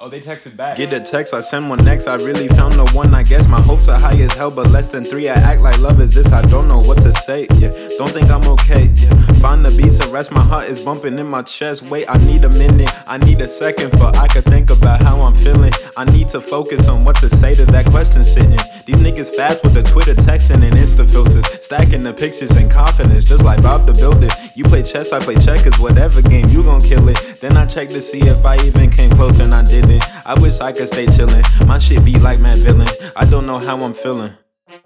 Oh, 0.00 0.08
they 0.08 0.20
texted 0.20 0.56
back. 0.56 0.76
Get 0.76 0.92
a 0.92 1.00
text, 1.00 1.34
I 1.34 1.40
send 1.40 1.68
one 1.68 1.84
next. 1.84 2.06
I 2.06 2.14
really 2.14 2.46
found 2.46 2.74
the 2.74 2.88
one. 2.92 3.14
I 3.14 3.24
guess 3.24 3.48
my 3.48 3.60
hopes 3.60 3.88
are 3.88 3.98
high 3.98 4.16
as 4.20 4.32
hell, 4.32 4.48
but 4.48 4.68
less 4.70 4.92
than 4.92 5.04
three. 5.04 5.28
I 5.28 5.34
act 5.34 5.60
like 5.60 5.76
love 5.80 6.00
is 6.00 6.14
this. 6.14 6.30
I 6.30 6.40
don't 6.42 6.68
know 6.68 6.78
what 6.78 7.00
to 7.00 7.12
say. 7.12 7.48
Yeah, 7.54 7.76
don't 7.98 8.10
think 8.10 8.30
I'm 8.30 8.46
okay. 8.46 8.92
Yeah, 8.94 9.16
find 9.40 9.64
the 9.64 9.72
beats, 9.72 10.06
Rest 10.06 10.30
my 10.30 10.40
heart 10.40 10.66
is 10.66 10.78
bumping 10.78 11.18
in 11.18 11.26
my 11.26 11.42
chest. 11.42 11.82
Wait, 11.82 12.06
I 12.08 12.16
need 12.18 12.44
a 12.44 12.48
minute. 12.50 12.88
I 13.08 13.18
need 13.18 13.40
a 13.40 13.48
second 13.48 13.90
for 13.90 14.14
I 14.16 14.28
could 14.28 14.44
think 14.44 14.70
about 14.70 15.00
how 15.00 15.20
I'm 15.20 15.34
feeling. 15.34 15.72
I 15.96 16.04
need 16.04 16.28
to 16.28 16.40
focus 16.40 16.86
on 16.86 17.04
what 17.04 17.16
to 17.16 17.28
say 17.28 17.56
to 17.56 17.66
that 17.66 17.86
question 17.86 18.22
sitting. 18.22 18.60
These 18.86 19.00
niggas 19.00 19.34
fast 19.34 19.64
with 19.64 19.74
the 19.74 19.82
Twitter 19.82 20.14
texting 20.14 20.62
and 20.62 20.76
Insta 20.76 21.10
filters, 21.10 21.44
stacking 21.60 22.04
the 22.04 22.14
pictures 22.14 22.54
in 22.56 22.70
confidence, 22.70 23.24
just 23.24 23.42
like 23.42 23.64
Bob 23.64 23.86
the 23.86 23.94
Builder. 23.94 24.28
You 24.54 24.62
play 24.62 24.82
chess, 24.82 25.12
I 25.12 25.18
play 25.18 25.34
checkers. 25.34 25.76
Whatever 25.80 26.22
game 26.22 26.48
you 26.50 26.62
gon' 26.62 26.82
kill 26.82 27.08
it. 27.08 27.40
Then 27.40 27.56
I 27.56 27.66
check 27.66 27.88
to 27.88 28.00
see 28.00 28.22
if 28.22 28.44
I 28.44 28.56
even 28.64 28.90
came 28.90 29.10
close 29.10 29.40
and 29.40 29.52
I 29.52 29.64
didn't. 29.64 29.97
I 30.24 30.38
wish 30.38 30.60
I 30.60 30.72
could 30.72 30.88
stay 30.88 31.06
chillin'. 31.06 31.44
My 31.66 31.78
shit 31.78 32.04
be 32.04 32.18
like 32.18 32.38
Madvillain. 32.38 33.12
I 33.16 33.24
don't 33.24 33.46
know 33.46 33.58
how 33.58 33.82
I'm 33.82 33.94
feeling. 33.94 34.32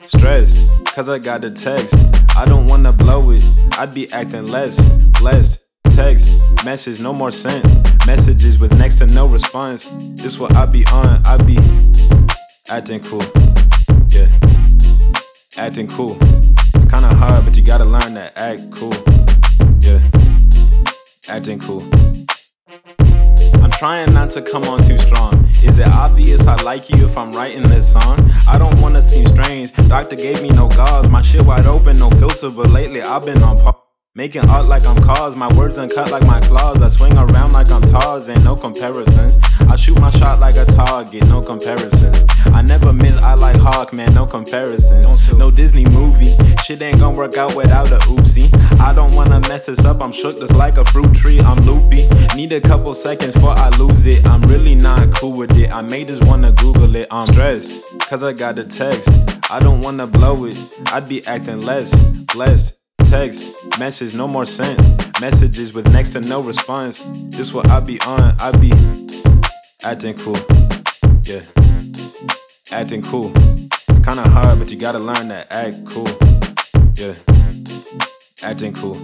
Stressed, 0.07 0.59
cause 0.94 1.09
I 1.09 1.18
got 1.18 1.44
a 1.44 1.51
text. 1.51 1.94
I 2.37 2.44
don't 2.44 2.66
wanna 2.66 2.92
blow 2.92 3.31
it. 3.31 3.42
I'd 3.79 3.94
be 3.94 4.12
acting 4.12 4.48
less 4.48 4.81
blessed. 5.20 5.59
Text, 5.90 6.31
message, 6.64 7.01
no 7.01 7.12
more 7.12 7.31
sent. 7.31 7.64
Messages 8.07 8.59
with 8.59 8.72
next 8.79 8.96
to 8.96 9.07
no 9.07 9.27
response. 9.27 9.88
This 10.14 10.38
what 10.38 10.55
I 10.57 10.66
be 10.66 10.85
on. 10.92 11.25
I 11.27 11.37
be 11.37 11.59
acting 12.68 13.01
cool. 13.01 13.22
Yeah, 14.09 14.29
acting 15.57 15.88
cool. 15.88 16.16
It's 16.75 16.85
kinda 16.85 17.14
hard, 17.14 17.44
but 17.44 17.57
you 17.57 17.62
gotta 17.62 17.85
learn 17.85 18.14
to 18.14 18.38
act 18.38 18.70
cool. 18.70 18.94
Yeah, 19.81 20.01
acting 21.29 21.59
cool. 21.59 21.83
Trying 23.83 24.14
not 24.14 24.31
to 24.31 24.42
come 24.42 24.62
on 24.62 24.81
too 24.81 24.97
strong. 24.97 25.45
Is 25.64 25.81
it 25.81 25.88
obvious 25.88 26.47
I 26.47 26.55
like 26.62 26.88
you 26.88 27.05
if 27.05 27.18
I'm 27.18 27.33
writing 27.33 27.64
this 27.64 27.92
song? 27.92 28.31
I 28.47 28.57
don't 28.57 28.81
wanna 28.81 29.03
seem 29.03 29.27
strange. 29.27 29.73
Doctor 29.88 30.14
gave 30.14 30.40
me 30.40 30.51
no 30.51 30.68
gauze. 30.68 31.09
My 31.09 31.21
shit 31.21 31.45
wide 31.45 31.66
open, 31.66 31.99
no 31.99 32.09
filter. 32.11 32.51
But 32.51 32.71
lately 32.71 33.03
I've 33.03 33.25
been 33.25 33.42
on 33.42 33.59
pause. 33.59 33.91
Making 34.14 34.46
art 34.51 34.66
like 34.66 34.85
I'm 34.85 35.03
cause, 35.03 35.37
my 35.37 35.51
words 35.55 35.79
uncut 35.79 36.11
like 36.11 36.27
my 36.27 36.38
claws. 36.40 36.83
I 36.83 36.88
swing 36.88 37.16
around 37.16 37.55
like 37.55 37.70
I'm 37.70 37.81
Tarzan, 37.81 38.44
no 38.44 38.55
comparisons. 38.55 39.38
I 39.61 39.75
shoot 39.75 39.98
my 39.98 40.11
shot 40.11 40.38
like 40.38 40.57
a 40.57 40.66
target, 40.66 41.27
no 41.29 41.40
comparisons. 41.40 42.22
I 42.44 42.61
never 42.61 42.92
miss, 42.92 43.16
I 43.16 43.33
like 43.33 43.57
Hawk, 43.57 43.94
man, 43.94 44.12
no 44.12 44.27
comparisons. 44.27 45.33
No 45.33 45.51
Disney 45.51 45.87
movie, 45.87 46.37
shit 46.62 46.83
ain't 46.83 47.01
gonna 47.01 47.16
work 47.16 47.38
out 47.38 47.57
without 47.57 47.90
a 47.90 48.01
oopsie. 48.01 48.53
I 48.79 48.92
don't 48.92 49.14
wanna 49.14 49.40
mess 49.48 49.64
this 49.64 49.83
up, 49.87 50.03
I'm 50.03 50.12
shook 50.12 50.38
just 50.40 50.55
like 50.57 50.77
a 50.77 50.85
fruit 50.85 51.14
tree. 51.14 51.40
I'm 51.40 51.64
loopy, 51.64 52.07
need 52.37 52.53
a 52.53 52.61
couple 52.61 52.92
seconds 52.92 53.33
before 53.33 53.57
I 53.57 53.70
lose 53.79 54.05
it. 54.05 54.27
I'm 54.27 54.42
really 54.42 54.75
not 54.75 55.11
cool 55.14 55.33
with 55.33 55.57
it, 55.57 55.72
I 55.72 55.81
may 55.81 56.05
just 56.05 56.22
wanna 56.22 56.53
Google 56.53 56.94
it. 56.96 57.09
I'm 57.11 57.33
stressed, 57.33 57.83
cause 58.01 58.22
I 58.22 58.35
got 58.35 58.59
a 58.59 58.64
text. 58.64 59.09
I 59.51 59.59
don't 59.59 59.81
wanna 59.81 60.07
blow 60.07 60.44
it, 60.44 60.59
I'd 60.92 61.09
be 61.09 61.27
acting 61.27 61.62
less 61.62 61.98
blessed. 62.35 62.82
Text, 63.12 63.79
message, 63.79 64.14
no 64.14 64.27
more 64.27 64.46
sent. 64.46 64.81
Messages 65.20 65.75
with 65.75 65.87
next 65.92 66.14
to 66.14 66.20
no 66.22 66.40
response. 66.40 67.03
This 67.29 67.53
what 67.53 67.68
I 67.68 67.79
be 67.79 68.01
on, 68.07 68.35
I 68.40 68.53
be 68.53 68.72
acting 69.83 70.14
cool. 70.14 70.38
Yeah, 71.22 71.42
acting 72.70 73.03
cool. 73.03 73.31
It's 73.90 73.98
kinda 73.98 74.22
hard, 74.22 74.59
but 74.59 74.70
you 74.70 74.79
gotta 74.79 74.98
learn 74.98 75.29
to 75.29 75.44
act 75.53 75.85
cool. 75.85 76.09
Yeah, 76.96 77.12
acting 78.42 78.72
cool. 78.72 78.96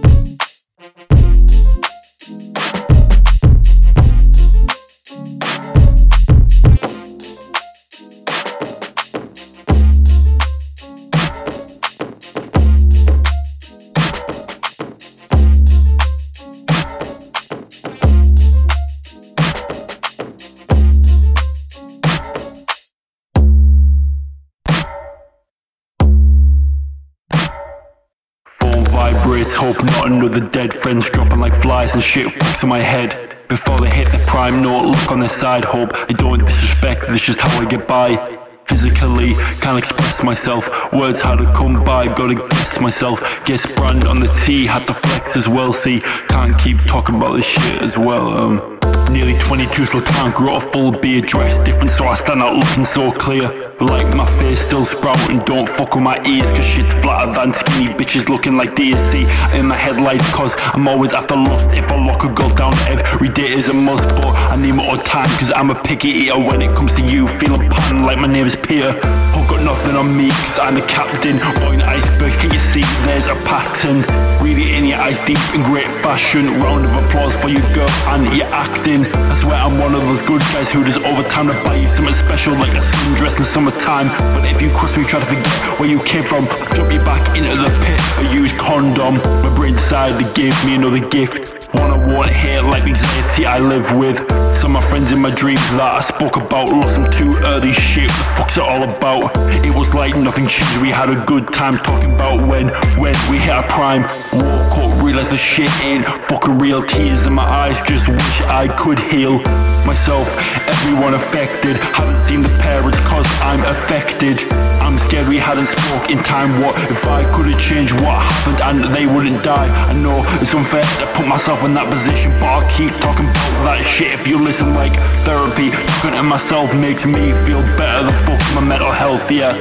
Vibrates, 29.29 29.55
hope 29.55 29.83
not 29.83 30.07
another 30.07 30.39
dead 30.39 30.73
friends 30.73 31.07
dropping 31.07 31.37
like 31.37 31.53
flies 31.53 31.93
and 31.93 32.01
shit 32.01 32.27
fucks 32.29 32.63
in 32.63 32.69
my 32.69 32.79
head. 32.79 33.37
Before 33.47 33.77
they 33.77 33.89
hit 33.89 34.07
the 34.07 34.17
prime 34.25 34.63
note, 34.63 34.87
look 34.89 35.11
on 35.11 35.19
the 35.19 35.29
side, 35.29 35.63
hope 35.63 35.91
I 35.93 36.13
don't 36.13 36.43
disrespect, 36.43 37.01
this 37.07 37.21
just 37.21 37.39
how 37.39 37.61
I 37.61 37.69
get 37.69 37.87
by. 37.87 38.39
Physically, 38.65 39.35
can't 39.61 39.77
express 39.77 40.23
myself, 40.23 40.91
words 40.91 41.21
how 41.21 41.35
to 41.35 41.45
come 41.53 41.83
by, 41.83 42.07
gotta 42.07 42.35
guess 42.35 42.81
myself. 42.81 43.45
Guess 43.45 43.75
brand 43.75 44.05
on 44.05 44.19
the 44.19 44.27
T, 44.45 44.65
had 44.65 44.87
to 44.87 44.93
flex 44.93 45.37
as 45.37 45.47
well, 45.47 45.73
see, 45.73 45.99
can't 46.27 46.57
keep 46.57 46.79
talking 46.85 47.15
about 47.15 47.35
this 47.35 47.45
shit 47.45 47.83
as 47.83 47.99
well, 47.99 48.35
um. 48.35 48.78
Nearly 49.11 49.33
22, 49.39 49.85
still 49.85 50.01
can't 50.01 50.35
grow 50.35 50.57
a 50.57 50.61
full 50.61 50.91
beard. 50.91 51.25
Dressed 51.25 51.63
different, 51.63 51.91
so 51.91 52.05
I 52.05 52.15
stand 52.15 52.41
out 52.41 52.55
looking 52.55 52.85
so 52.85 53.11
clear. 53.11 53.47
Like 53.79 54.05
my 54.15 54.25
face 54.37 54.59
still 54.59 54.85
sprouting, 54.85 55.39
don't 55.39 55.67
fuck 55.67 55.95
with 55.95 56.03
my 56.03 56.23
ears, 56.25 56.51
cause 56.53 56.65
shit's 56.65 56.93
flatter 56.95 57.31
than 57.31 57.53
skinny 57.53 57.93
bitches 57.93 58.29
looking 58.29 58.55
like 58.55 58.75
DSC 58.75 59.25
in 59.57 59.65
my 59.67 59.75
headlights, 59.75 60.29
cause 60.31 60.53
I'm 60.73 60.87
always 60.87 61.13
after 61.13 61.35
lust. 61.35 61.73
If 61.73 61.91
I 61.91 61.95
lock 61.95 62.23
a 62.23 62.29
girl 62.29 62.49
down, 62.49 62.73
every 62.87 63.29
day 63.29 63.51
is 63.51 63.69
a 63.69 63.73
must, 63.73 64.07
but 64.09 64.35
I 64.51 64.57
need 64.61 64.73
more 64.73 64.97
time, 64.97 65.29
cause 65.39 65.51
I'm 65.51 65.71
a 65.71 65.81
picky 65.81 66.09
eater 66.09 66.37
when 66.37 66.61
it 66.61 66.75
comes 66.75 66.93
to 66.95 67.01
you. 67.01 67.27
Feeling 67.27 67.69
pattern 67.69 68.03
like 68.03 68.19
my 68.19 68.27
name 68.27 68.45
is 68.45 68.55
Peter. 68.55 68.91
Who 68.91 69.41
got 69.49 69.63
nothing 69.63 69.95
on 69.95 70.15
me, 70.15 70.29
cause 70.29 70.59
I'm 70.59 70.75
the 70.75 70.81
captain. 70.81 71.37
Boy 71.61 71.81
icebergs, 71.83 72.35
can 72.37 72.51
you 72.51 72.59
see 72.59 72.83
there's 73.05 73.27
a 73.27 73.35
pattern? 73.45 74.28
Really 74.41 74.75
in 74.75 74.85
your 74.85 74.99
eyes 74.99 75.19
deep 75.25 75.39
in 75.53 75.63
great 75.63 75.87
fashion. 76.01 76.45
Round 76.61 76.85
of 76.85 76.95
applause 76.95 77.35
for 77.35 77.49
you, 77.49 77.59
girl, 77.73 77.89
and 78.07 78.25
your 78.35 78.47
acting. 78.47 79.05
I 79.05 79.35
swear 79.35 79.55
I'm 79.55 79.77
one 79.77 79.93
of 79.93 80.01
those 80.01 80.21
good 80.21 80.41
guys 80.53 80.71
who 80.71 80.83
does 80.83 80.97
overtime 80.97 81.47
to 81.47 81.53
buy 81.63 81.75
you 81.75 81.87
something 81.87 82.13
special, 82.13 82.53
like 82.53 82.73
a 82.73 82.81
sundress 82.81 83.37
in 83.37 83.43
summertime. 83.43 84.07
But 84.33 84.45
if 84.45 84.61
you 84.61 84.69
cross 84.69 84.95
me, 84.97 85.03
try 85.03 85.19
to 85.19 85.25
forget 85.25 85.79
where 85.79 85.89
you 85.89 86.01
came 86.03 86.23
from, 86.23 86.45
jump 86.73 86.91
you 86.91 86.99
back 86.99 87.35
into 87.37 87.55
the 87.55 87.69
pit. 87.85 87.99
A 88.19 88.33
used 88.33 88.57
condom. 88.57 89.15
My 89.43 89.53
brain 89.55 89.73
decided 89.73 90.25
to 90.25 90.33
give 90.33 90.55
me 90.65 90.75
another 90.75 90.99
gift. 90.99 91.59
I 91.75 91.95
won't 91.95 92.29
hate 92.29 92.61
like 92.61 92.83
anxiety 92.83 93.45
I 93.45 93.59
live 93.59 93.95
with. 93.95 94.17
Some 94.57 94.75
of 94.75 94.81
my 94.81 94.89
friends 94.89 95.11
in 95.11 95.21
my 95.21 95.29
dreams 95.35 95.61
that 95.71 95.81
I 95.81 95.99
spoke 96.01 96.35
about 96.35 96.69
lost 96.69 96.95
them 96.95 97.11
too 97.11 97.37
early. 97.37 97.71
Shit, 97.71 98.09
what 98.09 98.17
the 98.17 98.35
fuck's 98.37 98.57
it 98.57 98.63
all 98.63 98.83
about? 98.83 99.31
It 99.63 99.75
was 99.75 99.93
like 99.93 100.15
nothing 100.15 100.47
changed. 100.47 100.77
We 100.81 100.89
had 100.89 101.09
a 101.09 101.23
good 101.25 101.53
time 101.53 101.77
talking 101.77 102.13
about 102.13 102.45
when, 102.47 102.69
when 102.97 103.15
we 103.29 103.37
hit 103.37 103.51
our 103.51 103.63
prime. 103.63 104.03
Woke 104.31 104.77
up, 104.77 105.03
realized 105.03 105.31
the 105.31 105.37
shit 105.37 105.71
ain't 105.81 106.05
fucking 106.05 106.59
real. 106.59 106.83
Tears 106.83 107.25
in 107.25 107.33
my 107.33 107.43
eyes, 107.43 107.81
just 107.81 108.07
wish 108.07 108.41
I 108.41 108.67
could 108.67 108.99
heal 108.99 109.39
myself. 109.85 110.27
Everyone 110.67 111.15
affected, 111.15 111.77
haven't 111.97 112.19
seen 112.27 112.43
the 112.43 112.49
parents 112.59 112.99
cause 112.99 113.25
I'm 113.41 113.61
affected. 113.65 114.37
I'm 114.85 114.99
scared 114.99 115.27
we 115.27 115.37
hadn't 115.37 115.65
spoke 115.65 116.11
in 116.11 116.21
time. 116.21 116.61
What 116.61 116.77
if 116.91 117.07
I 117.07 117.25
could 117.33 117.47
have 117.47 117.59
changed 117.59 117.93
what 117.93 118.21
happened 118.21 118.61
and 118.61 118.93
they 118.93 119.07
wouldn't 119.07 119.43
die? 119.43 119.67
I 119.89 119.93
know 119.93 120.21
it's 120.39 120.53
unfair 120.53 120.83
to 120.83 121.07
put 121.13 121.25
myself 121.27 121.63
in 121.63 121.73
that 121.73 121.89
position, 121.91 122.31
but 122.39 122.45
I'll 122.45 122.69
keep 122.69 122.93
talking 123.01 123.25
about 123.25 123.51
that 123.65 123.83
shit. 123.83 124.13
If 124.13 124.27
you 124.27 124.37
listen 124.37 124.75
like 124.75 124.93
therapy, 125.25 125.71
talking 126.01 126.17
to 126.17 126.23
myself 126.23 126.73
makes 126.75 127.05
me 127.05 127.33
feel 127.45 127.61
better. 127.77 128.05
The 128.05 128.13
fuck 128.29 128.41
my 128.53 128.61
mental 128.61 128.91
health, 128.91 129.31
yeah. 129.31 129.57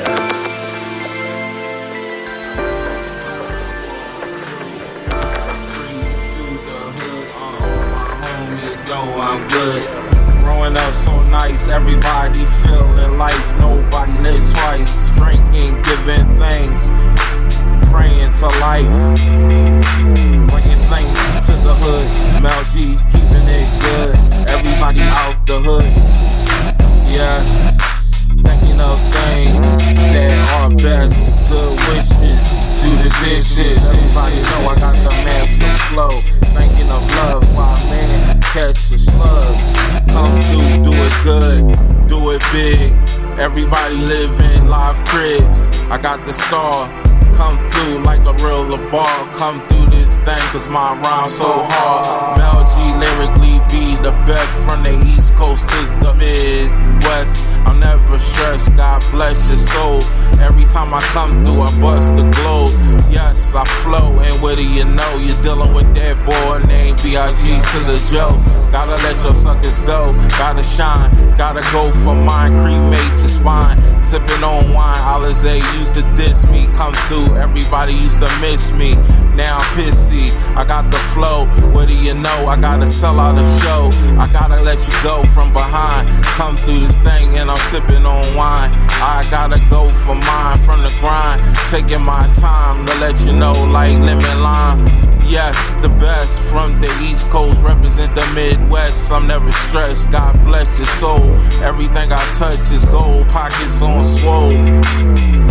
I'm 9.28 9.46
good. 9.48 9.84
Growing 10.40 10.74
up 10.74 10.94
so 10.94 11.12
nice, 11.24 11.68
everybody 11.68 12.46
feeling 12.64 13.18
life, 13.18 13.58
nobody 13.58 14.16
lives 14.22 14.50
twice. 14.54 15.10
Drinking, 15.16 15.82
giving 15.82 16.24
things, 16.40 16.88
praying 17.92 18.32
to 18.40 18.48
life. 18.64 18.88
Bringing 20.48 20.80
things 20.88 21.20
to 21.44 21.52
the 21.60 21.76
hood. 21.76 22.42
Mel 22.42 22.64
G 22.72 22.96
keeping 23.12 23.48
it 23.52 23.68
good. 23.84 24.16
Everybody 24.48 25.02
out 25.02 25.36
the 25.46 25.60
hood. 25.60 25.92
Yes, 27.12 28.24
thinking 28.40 28.80
of 28.80 28.98
things 29.12 29.84
that 30.16 30.32
are 30.56 30.70
best. 30.70 31.36
Good 31.50 31.76
wishes, 31.84 32.48
do 32.82 32.90
the 33.02 33.10
dishes. 33.24 33.78
Everybody 33.84 34.36
know 34.48 34.68
I 34.68 34.74
got 34.78 34.94
the 34.94 35.12
master 35.24 35.72
flow. 35.88 36.14
Thinking 36.54 36.90
of 36.90 37.02
love, 37.16 37.42
my 37.54 37.74
man, 37.90 38.40
catch 38.40 38.90
a 38.92 38.98
slug. 38.98 39.56
Come 40.08 40.40
through, 40.48 40.84
do 40.84 40.92
it 40.94 41.14
good, 41.24 42.08
do 42.08 42.30
it 42.30 42.42
big. 42.52 42.92
Everybody 43.38 43.94
live 43.94 44.40
in 44.40 44.68
live 44.68 44.96
cribs. 45.06 45.68
I 45.90 45.98
got 45.98 46.24
the 46.24 46.32
star. 46.32 46.88
Come 47.36 47.58
through 47.70 48.02
like 48.02 48.24
a 48.26 48.34
real 48.44 48.76
ball. 48.90 49.26
Come 49.38 49.66
through 49.68 49.97
this 50.08 50.18
thing, 50.20 50.38
cause 50.52 50.68
my 50.68 50.98
rhyme 51.00 51.28
so 51.28 51.46
hard. 51.46 52.38
Mel 52.38 52.64
G 52.72 52.80
lyrically 52.96 53.60
be 53.68 53.96
the 54.02 54.12
best 54.24 54.64
from 54.64 54.82
the 54.82 54.94
East 55.04 55.34
Coast 55.34 55.68
to 55.68 55.80
the 56.02 56.14
Midwest. 56.14 57.46
I'm 57.66 57.78
never 57.78 58.18
stressed, 58.18 58.74
God 58.76 59.02
bless 59.10 59.48
your 59.48 59.58
soul. 59.58 60.02
Every 60.40 60.64
time 60.64 60.94
I 60.94 61.00
come 61.12 61.44
through, 61.44 61.62
I 61.62 61.80
bust 61.80 62.16
the 62.16 62.22
globe. 62.40 62.72
Yes, 63.10 63.54
I 63.54 63.64
flow, 63.82 64.20
and 64.20 64.34
what 64.40 64.56
do 64.56 64.66
you 64.66 64.84
know 64.84 65.16
you're 65.18 65.42
dealing 65.42 65.74
with 65.74 65.94
that 65.94 66.16
boy 66.24 66.66
named 66.66 67.02
B.I.G. 67.02 67.42
to 67.42 67.78
the 67.84 67.98
Joe. 68.10 68.32
Gotta 68.72 68.96
let 69.02 69.22
your 69.22 69.34
suckers 69.34 69.80
go, 69.80 70.12
gotta 70.36 70.62
shine, 70.62 71.36
gotta 71.36 71.60
go 71.72 71.92
for 71.92 72.14
mine, 72.14 72.52
cremate 72.52 73.18
your 73.20 73.28
spine. 73.28 73.78
Sipping 74.00 74.44
on 74.44 74.72
wine, 74.72 74.96
Alizé 74.96 75.56
used 75.78 75.94
to 75.96 76.02
diss 76.16 76.46
me, 76.46 76.66
come 76.74 76.94
through, 77.08 77.36
everybody 77.36 77.92
used 77.92 78.20
to 78.20 78.28
miss 78.40 78.72
me. 78.72 78.94
Now 79.34 79.58
I'm 79.58 79.76
I 79.98 80.64
got 80.64 80.90
the 80.92 80.98
flow. 80.98 81.46
What 81.72 81.88
do 81.88 81.94
you 81.94 82.14
know? 82.14 82.46
I 82.46 82.56
gotta 82.56 82.86
sell 82.86 83.18
out 83.18 83.36
a 83.36 83.46
show. 83.62 83.90
I 84.16 84.30
gotta 84.32 84.62
let 84.62 84.78
you 84.86 84.94
go 85.02 85.24
from 85.24 85.52
behind. 85.52 86.08
Come 86.24 86.56
through 86.56 86.80
this 86.80 86.98
thing 86.98 87.36
and 87.36 87.50
I'm 87.50 87.58
sipping 87.58 88.06
on 88.06 88.22
wine. 88.36 88.70
I 89.02 89.26
gotta 89.30 89.60
go 89.68 89.90
for 89.90 90.14
mine 90.14 90.58
from 90.58 90.82
the 90.82 90.94
grind. 91.00 91.42
Taking 91.70 92.04
my 92.04 92.22
time 92.38 92.86
to 92.86 92.94
let 93.00 93.20
you 93.26 93.32
know, 93.32 93.52
like 93.72 93.98
lemon 93.98 94.42
lime. 94.42 94.86
Yes, 95.26 95.74
the 95.82 95.90
best 95.90 96.40
from 96.40 96.80
the 96.80 96.90
East 97.02 97.28
Coast 97.28 97.60
represent 97.60 98.14
the 98.14 98.26
Midwest. 98.34 99.12
I'm 99.12 99.26
never 99.26 99.52
stressed. 99.52 100.10
God 100.10 100.42
bless 100.44 100.78
your 100.78 100.86
soul. 100.86 101.34
Everything 101.62 102.12
I 102.12 102.24
touch 102.34 102.72
is 102.72 102.84
gold. 102.86 103.28
Pockets 103.28 103.82
on 103.82 104.06
swole. 104.06 104.56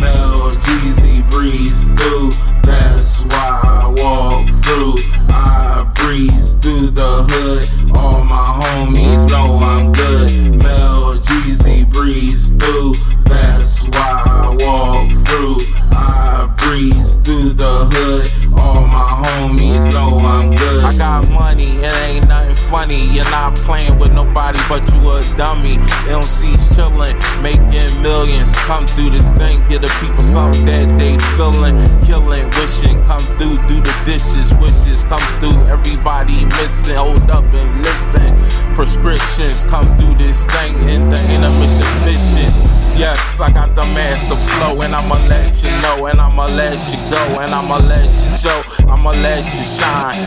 Mel 0.02 0.56
Jeezy 0.66 1.17
breeze 1.38 1.86
through. 1.90 2.32
That's 2.64 3.24
why 3.26 3.62
I 3.64 3.94
walk 4.02 4.50
through. 4.50 4.96
I 5.30 5.86
breeze 5.96 6.54
through 6.56 6.90
the 6.90 7.14
hood. 7.30 7.96
All 7.96 8.24
my 8.24 8.60
homies 8.60 9.30
know 9.30 9.60
I'm 9.62 9.92
good. 9.92 10.56
Mel 10.64 11.18
Jeezy 11.20 11.88
breeze 11.94 12.50
through. 12.50 12.94
That's 13.30 13.88
why 13.88 14.24
I 14.26 14.56
walk 14.60 15.12
through. 15.26 15.58
I 15.92 16.54
breeze 16.58 17.16
through 17.18 17.54
the 17.54 17.86
hood. 17.92 18.54
All 18.58 18.86
my 18.88 19.24
homies 19.24 19.92
know 19.92 20.18
I'm 20.20 20.52
good. 20.52 20.84
I 20.84 20.98
got 20.98 21.30
money, 21.30 21.78
it 21.78 21.94
ain't 22.04 22.28
nothing 22.28 22.56
funny. 22.56 23.14
You're 23.14 23.30
not 23.32 23.56
playing 23.56 24.00
with 24.00 24.14
nobody, 24.14 24.60
but 24.70 24.82
you 24.94 25.10
a 25.12 25.22
dummy. 25.38 25.78
MC's 26.08 26.70
chillin', 26.76 27.18
making 27.42 28.02
millions. 28.02 28.54
Come 28.66 28.88
through 28.88 29.12
this 29.12 29.32
thing, 29.34 29.66
give 29.68 29.82
the 29.82 29.92
people 30.02 30.24
something 30.24 30.66
that 30.66 30.98
they 30.98 31.18
feelin', 31.36 31.78
killin', 32.06 32.50
wishing. 32.58 33.04
Come 33.06 33.22
through, 33.38 33.58
do 33.68 33.82
the 33.82 33.96
dishes, 34.06 34.54
wishes. 34.56 35.04
Come 35.04 35.26
through, 35.40 35.60
everybody 35.68 36.46
missing. 36.46 36.96
Hold 36.96 37.30
up 37.30 37.46
and 37.54 37.84
listen. 37.84 38.34
Prescriptions 38.76 39.64
come 39.64 39.88
through 39.98 40.16
this 40.18 40.46
thing, 40.46 40.76
and 40.90 41.12
the 41.12 41.20
intermission 41.34 41.88
fishing. 42.06 42.87
Yes, 42.98 43.40
I 43.40 43.52
got 43.52 43.76
the 43.76 43.84
master 43.94 44.36
flow, 44.36 44.82
and 44.82 44.96
I'ma 44.96 45.16
let 45.28 45.62
you 45.62 45.70
know, 45.82 46.08
and 46.08 46.20
I'ma 46.20 46.46
let 46.58 46.82
you 46.92 46.98
go, 47.12 47.40
and 47.40 47.52
I'ma 47.54 47.78
let 47.78 48.10
you 48.10 48.38
show, 48.38 48.62
I'ma 48.90 49.12
let 49.22 49.46
you 49.54 49.64
shine. 49.64 50.26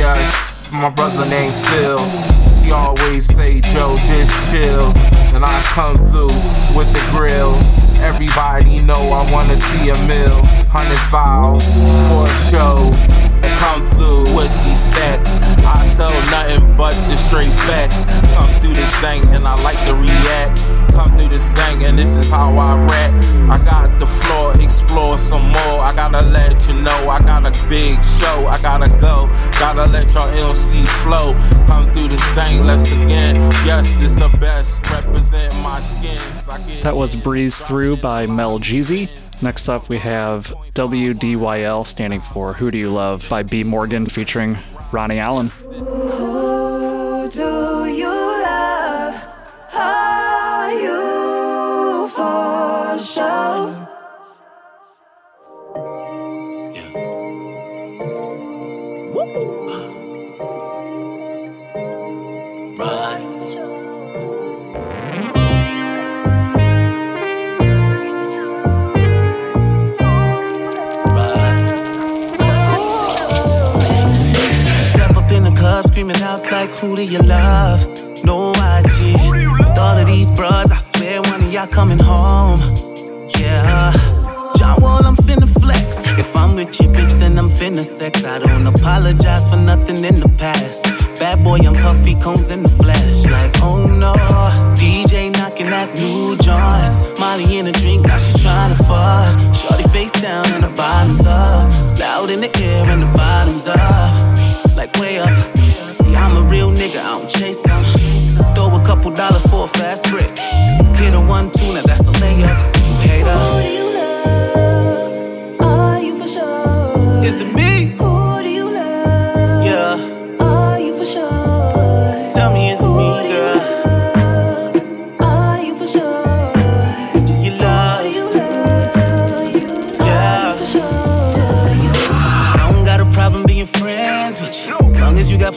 Yes, 0.00 0.70
my 0.72 0.88
brother 0.88 1.26
named 1.26 1.54
Phil. 1.66 1.98
He 2.64 2.72
always 2.72 3.26
say, 3.26 3.60
Joe, 3.60 3.98
just 4.06 4.32
chill. 4.50 4.92
And 5.36 5.44
I 5.44 5.60
come 5.76 5.98
through 6.08 6.32
with 6.74 6.90
the 6.96 7.04
grill. 7.12 7.54
Everybody 8.00 8.80
know 8.80 9.12
I 9.12 9.30
wanna 9.30 9.56
see 9.56 9.90
a 9.90 9.98
mill. 10.08 10.40
Hundred 10.72 10.98
files 11.12 11.68
for 12.08 12.24
a 12.24 12.36
show. 12.48 13.25
Come 13.58 13.82
through 13.82 14.34
with 14.34 14.52
these 14.64 14.84
stacks. 14.84 15.36
I 15.64 15.90
tell 15.94 16.10
nothing 16.30 16.76
but 16.76 16.94
the 17.08 17.16
straight 17.16 17.52
facts. 17.52 18.04
Come 18.34 18.48
through 18.60 18.74
this 18.74 18.94
thing 18.96 19.24
and 19.34 19.46
I 19.46 19.54
like 19.62 19.78
to 19.86 19.94
react. 19.94 20.60
Come 20.94 21.16
through 21.16 21.28
this 21.28 21.50
thing 21.50 21.84
and 21.84 21.98
this 21.98 22.16
is 22.16 22.30
how 22.30 22.56
I 22.56 22.76
rap. 22.86 23.12
I 23.50 23.62
got 23.64 23.98
the 23.98 24.06
floor, 24.06 24.58
explore 24.60 25.18
some 25.18 25.48
more. 25.48 25.80
I 25.80 25.92
gotta 25.94 26.22
let 26.22 26.66
you 26.68 26.74
know 26.74 27.08
I 27.08 27.20
got 27.20 27.44
a 27.44 27.68
big 27.68 28.02
show. 28.02 28.46
I 28.46 28.58
gotta 28.62 28.88
go. 29.00 29.28
Gotta 29.58 29.86
let 29.86 30.12
your 30.14 30.28
MC 30.50 30.84
flow. 31.02 31.34
Come 31.66 31.92
through 31.92 32.08
this 32.08 32.24
thing, 32.34 32.64
let's 32.64 32.90
again. 32.92 33.36
Yes, 33.64 33.92
this 33.94 34.14
the 34.14 34.28
best. 34.40 34.88
Represent 34.90 35.54
my 35.62 35.80
skins. 35.80 36.46
That 36.82 36.96
was 36.96 37.14
Breeze 37.16 37.60
Through 37.60 37.98
by 37.98 38.26
Mel 38.26 38.58
Jeezy. 38.58 39.08
Next 39.42 39.68
up, 39.68 39.88
we 39.88 39.98
have 39.98 40.46
WDYL 40.74 41.84
standing 41.84 42.20
for 42.20 42.54
Who 42.54 42.70
Do 42.70 42.78
You 42.78 42.90
Love 42.90 43.28
by 43.28 43.42
B. 43.42 43.64
Morgan 43.64 44.06
featuring 44.06 44.58
Ronnie 44.92 45.18
Allen. 45.18 45.50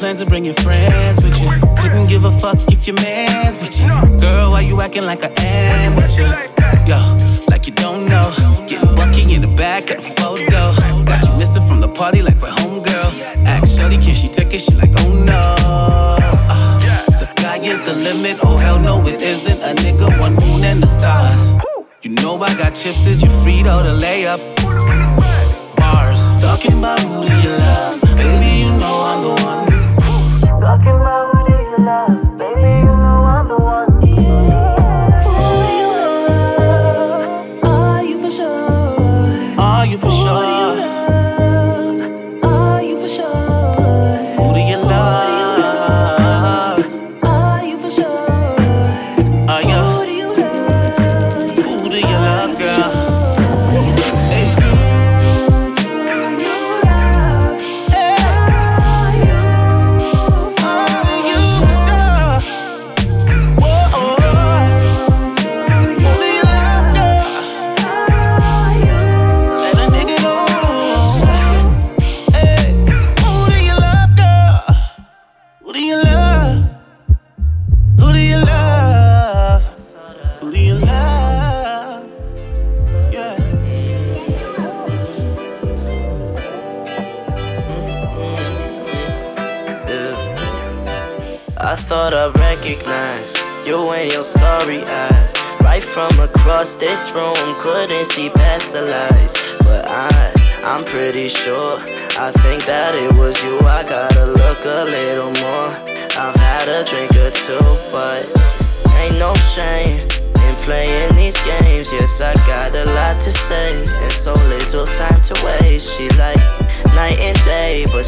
Plans 0.10 0.24
to 0.24 0.30
bring 0.30 0.45
your 0.45 0.56
friends 0.56 1.24
with 1.24 1.38
you. 1.39 1.50
Couldn't 1.78 2.08
give 2.08 2.26
a 2.26 2.32
fuck 2.39 2.58
if 2.72 2.88
your 2.88 2.95
man's 2.95 3.62
with 3.62 3.80
you. 3.80 3.88
Girl, 4.17 4.52
why 4.52 4.62
you 4.62 4.82
acting 4.82 5.06
like 5.06 5.24
I 5.24 5.32
am 5.43 5.95
with 5.95 6.17
you? 6.17 6.26
Yo, 6.89 6.98
like 7.50 7.67
you 7.67 7.74
don't 7.74 8.10
know. 8.10 8.34
Getting 8.67 8.95
bucky 8.95 9.34
in 9.34 9.41
the 9.41 9.54
back 9.56 9.89
of 9.91 10.02
the 10.02 10.10
photo. 10.19 11.06
Got 11.06 11.28
you 11.28 11.34
missing 11.34 11.67
from 11.67 11.80
the 11.80 11.88
party 11.88 12.22
like 12.22 12.41
we're 12.41 12.50
homegirl. 12.50 13.12
Ask 13.45 13.80
Shorty, 13.80 13.98
can 13.98 14.15
she 14.15 14.28
take 14.28 14.52
it? 14.54 14.62
She 14.62 14.72
like, 14.78 14.93
oh 14.98 15.24
no. 15.26 15.56
Uh, 16.50 16.80
the 17.19 17.26
sky 17.38 17.58
is 17.58 17.84
the 17.86 17.93
limit. 17.93 18.39
Oh 18.43 18.58
hell 18.58 18.80
no, 18.80 19.06
it 19.06 19.22
isn't. 19.22 19.62
A 19.62 19.76
nigga, 19.76 20.08
one 20.19 20.34
moon 20.36 20.63
and 20.63 20.82
the 20.82 20.89
stars. 20.98 21.41
You 22.02 22.12
know 22.12 22.36
I 22.41 22.56
got 22.56 22.74
chips, 22.74 23.06
is 23.06 23.22
you 23.22 23.30
free 23.41 23.62
to 23.62 23.93
lay 23.93 24.26
up? 24.26 24.39
Bars. 25.78 26.41
Talking 26.41 26.80
about 26.80 27.00
who 27.00 27.26
you 27.43 27.56
love? 27.58 27.88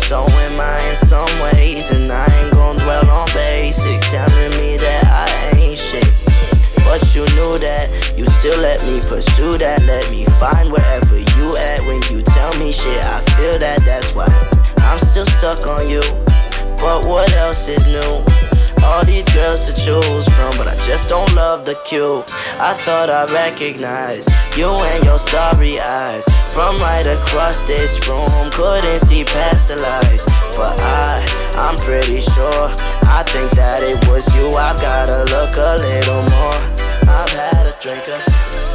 So 0.02 0.26
am 0.28 0.60
I 0.60 0.80
in 0.90 0.98
some 0.98 1.30
ways. 1.42 1.92
And 1.92 2.12
I 2.12 2.26
ain't 2.40 2.54
gon' 2.54 2.78
dwell 2.78 3.10
on 3.10 3.28
basics, 3.34 4.10
telling 4.10 4.52
me 4.62 4.78
that 4.78 5.04
I 5.06 5.58
ain't 5.58 5.78
shit. 5.78 6.06
But 6.86 7.16
you 7.16 7.24
knew 7.36 7.52
that, 7.68 8.14
you 8.18 8.26
still 8.40 8.60
let 8.62 8.84
me 8.84 9.00
pursue 9.02 9.54
that. 9.60 9.84
Let 9.84 10.10
me 10.12 10.26
find 10.40 10.72
wherever 10.72 11.18
you 11.18 11.52
at 11.70 11.82
when 11.86 12.02
you 12.12 12.22
tell 12.22 12.52
me 12.60 12.72
shit. 12.72 13.06
I 13.06 13.22
feel 13.36 13.58
that, 13.60 13.84
that's 13.86 14.16
why 14.16 14.28
I'm 14.80 15.00
still 15.00 15.26
stuck 15.26 15.70
on 15.72 15.88
you. 15.88 16.02
But 16.78 17.06
what 17.06 17.32
else 17.34 17.68
is 17.68 17.86
new? 17.86 18.31
All 18.84 19.04
these 19.06 19.28
girls 19.34 19.66
to 19.66 19.74
choose 19.74 20.28
from, 20.36 20.52
but 20.58 20.68
I 20.68 20.76
just 20.88 21.10
don't 21.10 21.34
love 21.36 21.66
the 21.66 21.76
cue. 21.86 22.24
I 22.60 22.74
thought 22.74 23.10
I 23.10 23.26
recognized 23.32 24.30
you 24.58 24.70
and 24.70 25.04
your 25.06 25.20
starry 25.20 25.80
eyes 25.80 26.26
from 26.52 26.76
right 26.78 27.06
across 27.06 27.62
this 27.64 28.00
room. 28.08 28.28
Couldn't 28.52 29.00
see 29.02 29.24
past 29.24 29.68
the 29.70 29.82
lies, 29.82 30.26
but 30.56 30.82
I, 30.82 31.26
I'm 31.56 31.78
pretty 31.78 32.22
sure. 32.22 32.68
I 33.06 33.24
think 33.28 33.52
that 33.54 33.82
it 33.82 33.98
was 34.10 34.26
you. 34.36 34.50
I've 34.58 34.80
gotta 34.80 35.24
look 35.32 35.56
a 35.58 35.78
little 35.82 36.24
more. 36.34 36.62
I've 37.08 37.30
had 37.32 37.68
a 37.68 37.76
drink 37.82 38.08
of. 38.08 38.71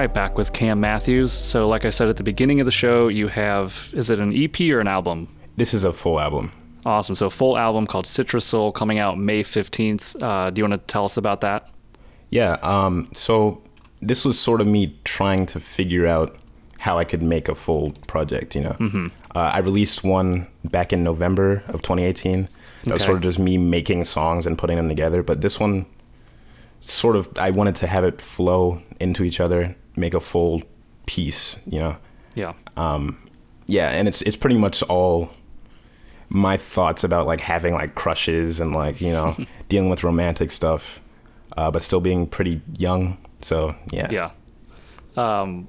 Right, 0.00 0.14
back 0.14 0.38
with 0.38 0.54
Cam 0.54 0.80
Matthews. 0.80 1.30
So, 1.30 1.66
like 1.66 1.84
I 1.84 1.90
said 1.90 2.08
at 2.08 2.16
the 2.16 2.22
beginning 2.22 2.58
of 2.58 2.64
the 2.64 2.72
show, 2.72 3.08
you 3.08 3.28
have 3.28 3.90
is 3.94 4.08
it 4.08 4.18
an 4.18 4.32
EP 4.34 4.58
or 4.70 4.78
an 4.80 4.88
album? 4.88 5.28
This 5.58 5.74
is 5.74 5.84
a 5.84 5.92
full 5.92 6.18
album. 6.18 6.52
Awesome. 6.86 7.14
So, 7.14 7.26
a 7.26 7.30
full 7.30 7.58
album 7.58 7.86
called 7.86 8.06
Citrus 8.06 8.46
Soul 8.46 8.72
coming 8.72 8.98
out 8.98 9.18
May 9.18 9.42
15th. 9.42 10.16
Uh, 10.22 10.48
do 10.48 10.58
you 10.58 10.66
want 10.66 10.72
to 10.80 10.86
tell 10.90 11.04
us 11.04 11.18
about 11.18 11.42
that? 11.42 11.68
Yeah. 12.30 12.52
Um, 12.62 13.10
so 13.12 13.60
this 14.00 14.24
was 14.24 14.38
sort 14.38 14.62
of 14.62 14.66
me 14.66 14.98
trying 15.04 15.44
to 15.44 15.60
figure 15.60 16.06
out 16.06 16.34
how 16.78 16.96
I 16.98 17.04
could 17.04 17.22
make 17.22 17.50
a 17.50 17.54
full 17.54 17.90
project. 18.06 18.54
You 18.54 18.62
know, 18.62 18.76
Mhm. 18.80 19.10
uh, 19.36 19.50
I 19.52 19.58
released 19.58 20.02
one 20.02 20.46
back 20.64 20.94
in 20.94 21.04
November 21.04 21.62
of 21.68 21.82
2018. 21.82 22.48
That 22.84 22.94
was 22.94 23.02
sort 23.02 23.16
of 23.18 23.22
just 23.22 23.38
me 23.38 23.58
making 23.58 24.04
songs 24.04 24.46
and 24.46 24.56
putting 24.56 24.78
them 24.78 24.88
together. 24.88 25.22
But 25.22 25.42
this 25.42 25.60
one, 25.60 25.84
sort 26.80 27.16
of, 27.16 27.28
I 27.36 27.50
wanted 27.50 27.74
to 27.74 27.86
have 27.86 28.02
it 28.04 28.22
flow 28.22 28.80
into 28.98 29.24
each 29.24 29.40
other, 29.40 29.76
make 30.00 30.14
a 30.14 30.20
full 30.20 30.62
piece. 31.06 31.58
You 31.66 31.78
know. 31.80 31.96
Yeah. 32.34 32.54
Um, 32.76 33.28
yeah, 33.66 33.90
and 33.90 34.08
it's 34.08 34.22
it's 34.22 34.36
pretty 34.36 34.58
much 34.58 34.82
all 34.84 35.30
my 36.28 36.56
thoughts 36.56 37.02
about 37.04 37.26
like 37.26 37.40
having 37.40 37.74
like 37.74 37.94
crushes 37.94 38.60
and 38.60 38.72
like 38.74 39.00
you 39.00 39.12
know 39.12 39.36
dealing 39.68 39.90
with 39.90 40.02
romantic 40.04 40.50
stuff, 40.50 41.00
uh, 41.56 41.70
but 41.70 41.82
still 41.82 42.00
being 42.00 42.26
pretty 42.26 42.60
young. 42.78 43.18
So 43.42 43.74
yeah, 43.92 44.08
Yeah. 44.10 44.30
Um, 45.16 45.68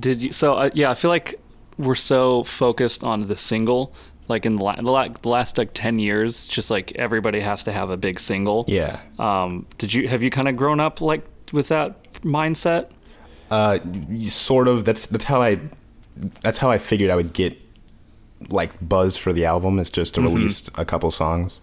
did 0.00 0.20
you? 0.22 0.32
So 0.32 0.54
uh, 0.54 0.70
yeah, 0.74 0.90
I 0.90 0.94
feel 0.94 1.10
like 1.10 1.40
we're 1.76 1.94
so 1.94 2.42
focused 2.44 3.04
on 3.04 3.26
the 3.28 3.36
single 3.36 3.94
Like 4.26 4.44
in 4.44 4.56
the, 4.56 4.64
la- 4.64 4.74
the, 4.76 4.90
la- 4.90 5.08
the 5.08 5.28
last 5.28 5.58
like 5.58 5.70
ten 5.74 5.98
years, 5.98 6.48
just 6.48 6.70
like 6.70 6.92
everybody 6.96 7.40
has 7.40 7.64
to 7.64 7.72
have 7.72 7.90
a 7.90 7.96
big 7.96 8.18
single. 8.20 8.64
Yeah. 8.68 9.00
Um, 9.18 9.66
did 9.78 9.94
you 9.94 10.08
have 10.08 10.22
you 10.22 10.30
kind 10.30 10.48
of 10.48 10.56
grown 10.56 10.80
up 10.80 11.00
like 11.00 11.24
with 11.52 11.68
that 11.68 12.02
mindset? 12.22 12.90
Uh, 13.50 13.78
sort 14.28 14.68
of. 14.68 14.84
That's 14.84 15.06
that's 15.06 15.24
how 15.24 15.40
I 15.42 15.58
that's 16.42 16.58
how 16.58 16.70
I 16.70 16.78
figured 16.78 17.10
I 17.10 17.16
would 17.16 17.32
get 17.32 17.56
like 18.50 18.72
buzz 18.86 19.16
for 19.16 19.32
the 19.32 19.44
album 19.44 19.78
is 19.78 19.90
just 19.90 20.14
to 20.14 20.20
Mhm. 20.20 20.24
release 20.34 20.68
a 20.76 20.84
couple 20.84 21.10
songs. 21.10 21.60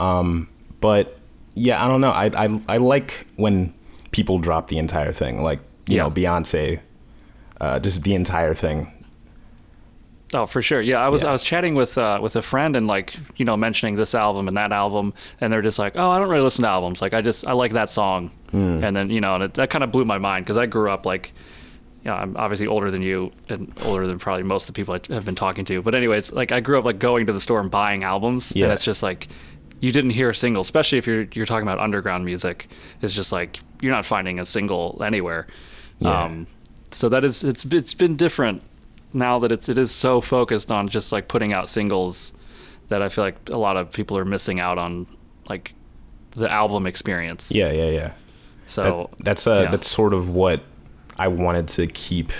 Um, 0.00 0.48
but 0.80 1.18
yeah, 1.54 1.84
I 1.84 1.88
don't 1.88 2.00
know. 2.00 2.10
I, 2.12 2.26
I 2.36 2.60
I 2.68 2.76
like 2.78 3.26
when 3.36 3.72
people 4.10 4.38
drop 4.38 4.68
the 4.68 4.78
entire 4.78 5.12
thing, 5.12 5.42
like 5.42 5.60
you 5.86 5.96
know 5.98 6.10
Beyonce, 6.10 6.80
uh, 7.60 7.78
just 7.80 8.02
the 8.04 8.14
entire 8.14 8.54
thing. 8.54 8.92
Oh, 10.34 10.46
for 10.46 10.62
sure. 10.62 10.80
Yeah, 10.80 10.98
I 11.04 11.08
was 11.10 11.22
I 11.24 11.30
was 11.32 11.42
chatting 11.42 11.74
with 11.74 11.98
uh, 11.98 12.18
with 12.22 12.36
a 12.36 12.42
friend 12.42 12.74
and 12.76 12.86
like 12.86 13.14
you 13.36 13.44
know 13.44 13.56
mentioning 13.56 13.96
this 13.96 14.14
album 14.14 14.48
and 14.48 14.56
that 14.56 14.72
album, 14.72 15.12
and 15.40 15.52
they're 15.52 15.60
just 15.62 15.78
like, 15.78 15.92
oh, 15.96 16.08
I 16.10 16.18
don't 16.18 16.28
really 16.30 16.42
listen 16.42 16.62
to 16.62 16.68
albums. 16.70 17.02
Like 17.02 17.12
I 17.12 17.20
just 17.20 17.46
I 17.46 17.52
like 17.52 17.72
that 17.72 17.90
song, 17.90 18.30
Mm. 18.52 18.82
and 18.82 18.96
then 18.96 19.10
you 19.10 19.20
know, 19.20 19.34
and 19.34 19.44
it, 19.44 19.54
that 19.54 19.68
kind 19.70 19.84
of 19.84 19.90
blew 19.92 20.04
my 20.04 20.18
mind 20.18 20.44
because 20.44 20.56
I 20.58 20.66
grew 20.66 20.90
up 20.90 21.04
like. 21.06 21.32
Yeah, 22.04 22.16
I'm 22.16 22.36
obviously 22.36 22.66
older 22.66 22.90
than 22.90 23.00
you 23.00 23.30
and 23.48 23.72
older 23.84 24.08
than 24.08 24.18
probably 24.18 24.42
most 24.42 24.64
of 24.68 24.74
the 24.74 24.80
people 24.80 24.92
I 24.92 25.14
have 25.14 25.24
been 25.24 25.36
talking 25.36 25.64
to. 25.66 25.82
But 25.82 25.94
anyways, 25.94 26.32
like 26.32 26.50
I 26.50 26.58
grew 26.58 26.76
up 26.76 26.84
like 26.84 26.98
going 26.98 27.26
to 27.26 27.32
the 27.32 27.40
store 27.40 27.60
and 27.60 27.70
buying 27.70 28.02
albums, 28.02 28.56
Yeah. 28.56 28.64
and 28.64 28.72
it's 28.72 28.82
just 28.82 29.04
like 29.04 29.28
you 29.80 29.92
didn't 29.92 30.10
hear 30.10 30.30
a 30.30 30.34
single, 30.34 30.62
especially 30.62 30.98
if 30.98 31.06
you're 31.06 31.26
you're 31.32 31.46
talking 31.46 31.62
about 31.62 31.78
underground 31.78 32.24
music. 32.24 32.66
It's 33.02 33.14
just 33.14 33.30
like 33.30 33.60
you're 33.80 33.92
not 33.92 34.04
finding 34.04 34.40
a 34.40 34.44
single 34.46 35.00
anywhere. 35.04 35.46
Yeah. 36.00 36.24
Um, 36.24 36.48
so 36.90 37.08
that 37.08 37.22
is 37.22 37.44
it's 37.44 37.64
it's 37.66 37.94
been 37.94 38.16
different 38.16 38.62
now 39.12 39.38
that 39.40 39.52
it's 39.52 39.68
it 39.68 39.78
is 39.78 39.90
so 39.90 40.20
focused 40.20 40.70
on 40.70 40.88
just 40.88 41.12
like 41.12 41.28
putting 41.28 41.52
out 41.52 41.68
singles 41.68 42.32
that 42.88 43.02
I 43.02 43.08
feel 43.08 43.24
like 43.24 43.36
a 43.50 43.56
lot 43.56 43.76
of 43.76 43.92
people 43.92 44.18
are 44.18 44.24
missing 44.24 44.60
out 44.60 44.78
on 44.78 45.06
like 45.48 45.74
the 46.32 46.50
album 46.50 46.86
experience. 46.86 47.52
Yeah, 47.54 47.70
yeah, 47.72 47.88
yeah. 47.90 48.12
So 48.66 49.10
That- 49.18 49.24
that's 49.24 49.46
uh 49.46 49.62
yeah. 49.64 49.70
that's 49.70 49.88
sort 49.88 50.14
of 50.14 50.30
what 50.30 50.62
I 51.18 51.28
wanted 51.28 51.68
to 51.68 51.86
keep 51.86 52.32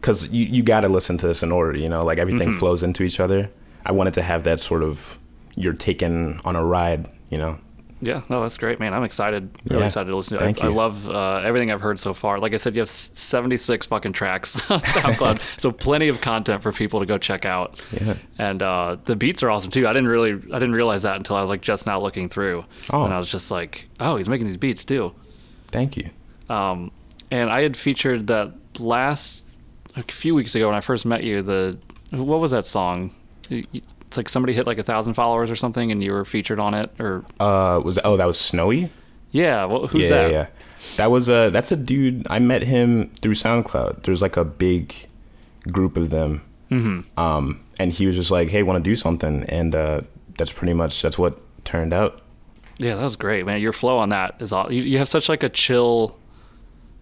because 0.00 0.28
you 0.28 0.46
you 0.46 0.62
got 0.62 0.80
to 0.80 0.88
listen 0.88 1.16
to 1.18 1.26
this 1.26 1.42
in 1.42 1.52
order. 1.52 1.76
You 1.78 1.88
know, 1.88 2.04
like 2.04 2.18
everything 2.18 2.50
Mhm. 2.52 2.58
flows 2.58 2.82
into 2.82 3.02
each 3.02 3.20
other. 3.20 3.50
I 3.84 3.92
wanted 3.92 4.14
to 4.14 4.22
have 4.22 4.44
that 4.44 4.60
sort 4.60 4.82
of 4.82 5.18
you're 5.56 5.72
taken 5.74 6.40
on 6.44 6.56
a 6.56 6.64
ride. 6.64 7.08
You 7.30 7.38
know. 7.38 7.58
Yeah, 8.02 8.22
no, 8.30 8.40
that's 8.40 8.56
great, 8.56 8.80
man. 8.80 8.94
I'm 8.94 9.02
excited. 9.04 9.50
Really 9.68 9.84
excited 9.84 10.08
to 10.10 10.16
listen 10.16 10.38
to 10.38 10.42
it. 10.42 10.46
Thank 10.46 10.64
I, 10.64 10.68
I 10.68 10.70
love 10.70 11.08
uh, 11.08 11.42
everything 11.44 11.70
I've 11.70 11.82
heard 11.82 12.00
so 12.00 12.14
far. 12.14 12.38
Like 12.38 12.54
I 12.54 12.56
said, 12.56 12.74
you 12.74 12.80
have 12.80 12.88
76 12.88 13.86
fucking 13.88 14.12
tracks 14.14 14.56
on 14.70 14.80
SoundCloud, 14.80 15.40
so 15.60 15.70
plenty 15.70 16.08
of 16.08 16.20
content 16.22 16.62
for 16.62 16.72
people 16.72 17.00
to 17.00 17.06
go 17.06 17.18
check 17.18 17.44
out. 17.44 17.84
Yeah. 17.92 18.14
And 18.38 18.62
uh, 18.62 18.96
the 19.04 19.16
beats 19.16 19.42
are 19.42 19.50
awesome 19.50 19.70
too. 19.70 19.86
I 19.86 19.92
didn't 19.92 20.08
really, 20.08 20.32
I 20.32 20.58
didn't 20.58 20.72
realize 20.72 21.02
that 21.02 21.16
until 21.16 21.36
I 21.36 21.40
was 21.42 21.50
like 21.50 21.60
just 21.60 21.86
now 21.86 22.00
looking 22.00 22.28
through, 22.30 22.64
Oh. 22.90 23.04
and 23.04 23.12
I 23.12 23.18
was 23.18 23.30
just 23.30 23.50
like, 23.50 23.88
oh, 24.00 24.16
he's 24.16 24.28
making 24.28 24.46
these 24.46 24.56
beats 24.56 24.84
too. 24.84 25.14
Thank 25.68 25.96
you. 25.98 26.08
Um, 26.48 26.90
and 27.30 27.50
I 27.50 27.60
had 27.62 27.76
featured 27.76 28.26
that 28.28 28.52
last 28.80 29.44
a 29.94 30.02
few 30.02 30.34
weeks 30.34 30.54
ago 30.54 30.68
when 30.68 30.76
I 30.76 30.80
first 30.80 31.04
met 31.04 31.22
you. 31.22 31.42
The 31.42 31.78
what 32.10 32.40
was 32.40 32.50
that 32.52 32.64
song? 32.66 33.12
It's 34.10 34.16
like 34.16 34.28
somebody 34.28 34.52
hit 34.54 34.66
like 34.66 34.78
a 34.78 34.82
thousand 34.82 35.14
followers 35.14 35.52
or 35.52 35.54
something, 35.56 35.92
and 35.92 36.02
you 36.02 36.10
were 36.12 36.24
featured 36.24 36.58
on 36.58 36.74
it. 36.74 36.90
Or 36.98 37.24
Uh, 37.38 37.80
was 37.84 37.96
oh 38.02 38.16
that 38.16 38.26
was 38.26 38.38
Snowy? 38.40 38.90
yeah, 39.30 39.64
well, 39.66 39.86
who's 39.86 40.10
yeah, 40.10 40.16
that? 40.22 40.30
Yeah, 40.32 40.36
yeah. 40.38 40.46
That 40.96 41.10
was 41.12 41.28
a 41.28 41.50
that's 41.50 41.70
a 41.70 41.76
dude. 41.76 42.26
I 42.28 42.40
met 42.40 42.62
him 42.64 43.12
through 43.22 43.34
SoundCloud. 43.34 44.02
There's 44.02 44.20
like 44.20 44.36
a 44.36 44.44
big 44.44 44.92
group 45.70 45.96
of 45.96 46.10
them. 46.10 46.42
Mhm. 46.72 47.04
Um, 47.16 47.60
and 47.78 47.92
he 47.92 48.06
was 48.08 48.16
just 48.16 48.32
like, 48.32 48.48
"Hey, 48.48 48.64
want 48.64 48.82
to 48.82 48.90
do 48.90 48.96
something?" 48.96 49.44
And 49.48 49.74
uh, 49.76 50.00
that's 50.36 50.50
pretty 50.52 50.74
much 50.74 51.00
that's 51.02 51.16
what 51.18 51.38
turned 51.64 51.92
out. 51.92 52.20
Yeah, 52.78 52.96
that 52.96 53.04
was 53.04 53.14
great, 53.14 53.46
man. 53.46 53.60
Your 53.60 53.72
flow 53.72 53.98
on 53.98 54.08
that 54.08 54.34
is 54.40 54.52
all. 54.52 54.72
You, 54.72 54.82
you 54.82 54.98
have 54.98 55.08
such 55.08 55.28
like 55.28 55.44
a 55.44 55.48
chill 55.48 56.16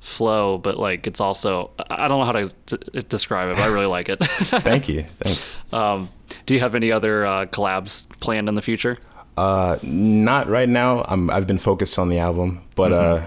flow, 0.01 0.59
but 0.59 0.77
like 0.79 1.07
it's 1.07 1.21
also 1.21 1.71
I 1.89 2.07
don't 2.09 2.19
know 2.19 2.25
how 2.25 2.33
to 2.33 2.55
d- 2.67 3.03
describe 3.09 3.49
it, 3.49 3.57
but 3.57 3.63
I 3.63 3.67
really 3.69 3.87
like 3.87 4.09
it. 4.11 4.19
Thank 4.25 4.89
you. 4.89 5.03
Thanks. 5.21 5.57
Um, 5.73 6.09
do 6.49 6.55
you 6.55 6.61
have 6.61 6.75
any 6.75 6.91
other 6.91 7.27
uh, 7.27 7.45
collabs 7.47 8.09
planned 8.21 8.49
in 8.49 8.55
the 8.55 8.63
future? 8.63 8.97
Uh, 9.37 9.77
not 9.83 10.49
right 10.49 10.69
now. 10.69 11.05
I'm 11.07 11.29
I've 11.31 11.47
been 11.47 11.59
focused 11.59 11.99
on 11.99 12.09
the 12.09 12.19
album, 12.19 12.63
but 12.75 12.91
Mhm. 12.91 13.23
uh, 13.23 13.27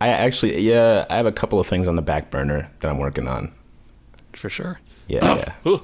I 0.00 0.08
actually 0.08 0.60
yeah 0.60 1.06
I 1.08 1.14
have 1.16 1.26
a 1.26 1.32
couple 1.32 1.58
of 1.60 1.66
things 1.66 1.86
on 1.88 1.94
the 1.96 2.02
back 2.02 2.30
burner 2.30 2.70
that 2.80 2.88
I'm 2.90 2.98
working 2.98 3.28
on. 3.28 3.52
For 4.32 4.50
sure. 4.50 4.80
Yeah, 5.06 5.36
yeah. 5.64 5.78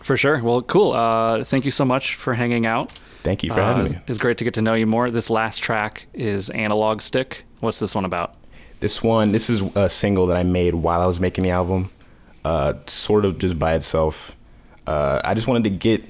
For 0.00 0.16
sure. 0.16 0.42
Well, 0.42 0.62
cool. 0.62 0.92
Uh, 0.92 1.44
thank 1.44 1.64
you 1.66 1.70
so 1.70 1.84
much 1.84 2.14
for 2.14 2.32
hanging 2.34 2.64
out. 2.66 2.90
Thank 3.22 3.42
you 3.44 3.52
for 3.52 3.60
Uh, 3.60 3.66
having 3.66 3.84
it's- 3.86 3.94
me. 3.96 4.00
It's 4.08 4.18
great 4.18 4.38
to 4.38 4.44
get 4.44 4.54
to 4.54 4.62
know 4.62 4.74
you 4.74 4.86
more. 4.86 5.10
This 5.10 5.28
last 5.28 5.58
track 5.58 6.06
is 6.14 6.48
Analog 6.50 7.02
Stick. 7.02 7.44
What's 7.60 7.78
this 7.78 7.94
one 7.94 8.04
about? 8.06 8.34
This 8.80 9.02
one, 9.02 9.30
this 9.32 9.50
is 9.50 9.60
a 9.76 9.88
single 9.88 10.26
that 10.28 10.36
I 10.36 10.44
made 10.44 10.74
while 10.76 11.00
I 11.02 11.06
was 11.06 11.20
making 11.20 11.44
the 11.44 11.50
album, 11.50 11.90
uh, 12.44 12.74
sort 12.86 13.24
of 13.24 13.38
just 13.38 13.58
by 13.58 13.74
itself. 13.74 14.34
Uh, 14.88 15.20
I 15.24 15.34
just 15.34 15.46
wanted 15.46 15.64
to 15.64 15.70
get 15.70 16.02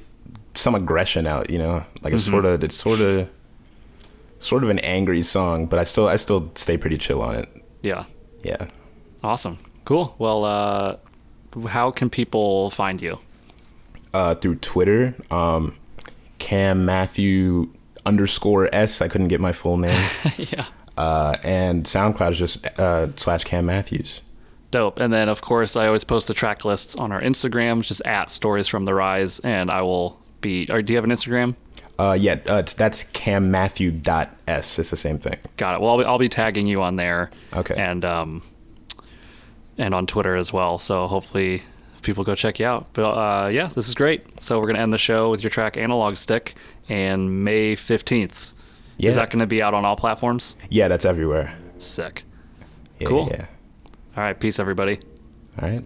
some 0.55 0.75
aggression 0.75 1.27
out, 1.27 1.51
you 1.51 1.59
know, 1.59 1.85
like 2.03 2.13
it's 2.13 2.27
Mhm. 2.27 2.31
sort 2.31 2.45
of, 2.45 2.63
it's 2.65 2.79
sort 2.79 3.01
of, 3.01 3.29
sort 4.39 4.63
of 4.65 4.71
an 4.71 4.79
angry 4.81 5.23
song, 5.23 5.67
but 5.67 5.79
I 5.79 5.85
still, 5.85 6.07
I 6.09 6.17
still 6.17 6.51
stay 6.55 6.77
pretty 6.77 6.97
chill 6.99 7.21
on 7.23 7.35
it. 7.37 7.49
Yeah. 7.83 8.05
Yeah. 8.45 8.67
Awesome. 9.23 9.59
Cool. 9.85 10.15
Well, 10.19 10.45
uh, 10.45 10.97
how 11.69 11.91
can 11.91 12.09
people 12.11 12.71
find 12.71 13.01
you? 13.03 13.19
Uh, 14.15 14.35
through 14.37 14.57
Twitter, 14.57 15.15
um, 15.31 15.75
Cam 16.39 16.85
Matthew 16.85 17.71
underscore 18.07 18.69
S. 18.73 19.03
I 19.03 19.09
couldn't 19.09 19.29
get 19.29 19.41
my 19.41 19.53
full 19.53 19.77
name. 19.77 20.01
yeah. 20.37 20.67
Uh, 20.97 21.37
and 21.43 21.85
SoundCloud 21.85 22.31
is 22.33 22.39
just 22.39 22.67
uh, 22.79 23.09
slash 23.17 23.45
Cam 23.45 23.67
Matthews. 23.67 24.21
Dope. 24.71 24.99
And 24.99 25.13
then, 25.13 25.29
of 25.29 25.41
course, 25.41 25.77
I 25.77 25.87
always 25.87 26.05
post 26.05 26.29
the 26.29 26.35
track 26.35 26.65
lists 26.65 26.95
on 26.97 27.11
our 27.13 27.21
Instagram, 27.21 27.83
just 27.83 28.03
at 28.05 28.31
Stories 28.31 28.69
from 28.69 28.85
the 28.85 28.95
Rise, 28.95 29.41
and 29.41 29.71
I 29.71 29.83
will 29.83 30.21
be. 30.41 30.67
Or 30.71 30.83
do 30.83 30.93
you 30.93 30.97
have 30.97 31.05
an 31.05 31.11
Instagram? 31.11 31.57
Uh, 31.99 32.17
yeah, 32.19 32.39
uh, 32.47 32.63
that's 32.63 33.05
Cam 33.05 33.51
Matthew 33.51 33.91
dot 33.91 34.37
S. 34.47 34.79
It's 34.79 34.91
the 34.91 34.97
same 34.97 35.19
thing. 35.19 35.37
Got 35.57 35.75
it. 35.75 35.81
Well, 35.81 35.93
I'll 35.93 35.99
be, 35.99 36.05
I'll 36.05 36.19
be 36.19 36.29
tagging 36.29 36.67
you 36.67 36.83
on 36.83 36.97
there. 36.97 37.31
Okay. 37.57 37.75
And 37.77 38.05
um, 38.05 38.43
and 39.77 39.95
on 39.95 40.07
Twitter 40.07 40.37
as 40.37 40.53
well. 40.53 40.79
So 40.79 41.07
hopefully 41.07 41.63
people 42.03 42.23
go 42.23 42.35
check 42.35 42.61
you 42.61 42.67
out. 42.67 42.89
But 42.93 43.11
uh, 43.11 43.49
yeah, 43.49 43.67
this 43.67 43.89
is 43.89 43.95
great. 43.95 44.41
So 44.43 44.61
we're 44.61 44.67
gonna 44.67 44.79
end 44.81 44.93
the 44.93 44.99
show 44.99 45.31
with 45.31 45.43
your 45.43 45.51
track 45.51 45.77
"Analog 45.77 46.17
Stick" 46.17 46.55
and 46.89 47.43
May 47.43 47.75
fifteenth. 47.75 48.53
Yeah. 48.99 49.11
Is 49.11 49.17
that 49.17 49.31
going 49.31 49.39
to 49.39 49.47
be 49.47 49.63
out 49.63 49.75
on 49.75 49.85
all 49.85 49.95
platforms? 49.95 50.57
Yeah, 50.71 50.89
that's 50.89 51.05
everywhere. 51.05 51.57
Sick. 51.79 52.25
Yeah, 52.99 53.07
cool. 53.07 53.29
yeah. 53.31 53.47
All 54.19 54.25
right. 54.25 54.41
Peace, 54.41 54.59
everybody. 54.59 54.99
All 55.63 55.69
right. 55.69 55.85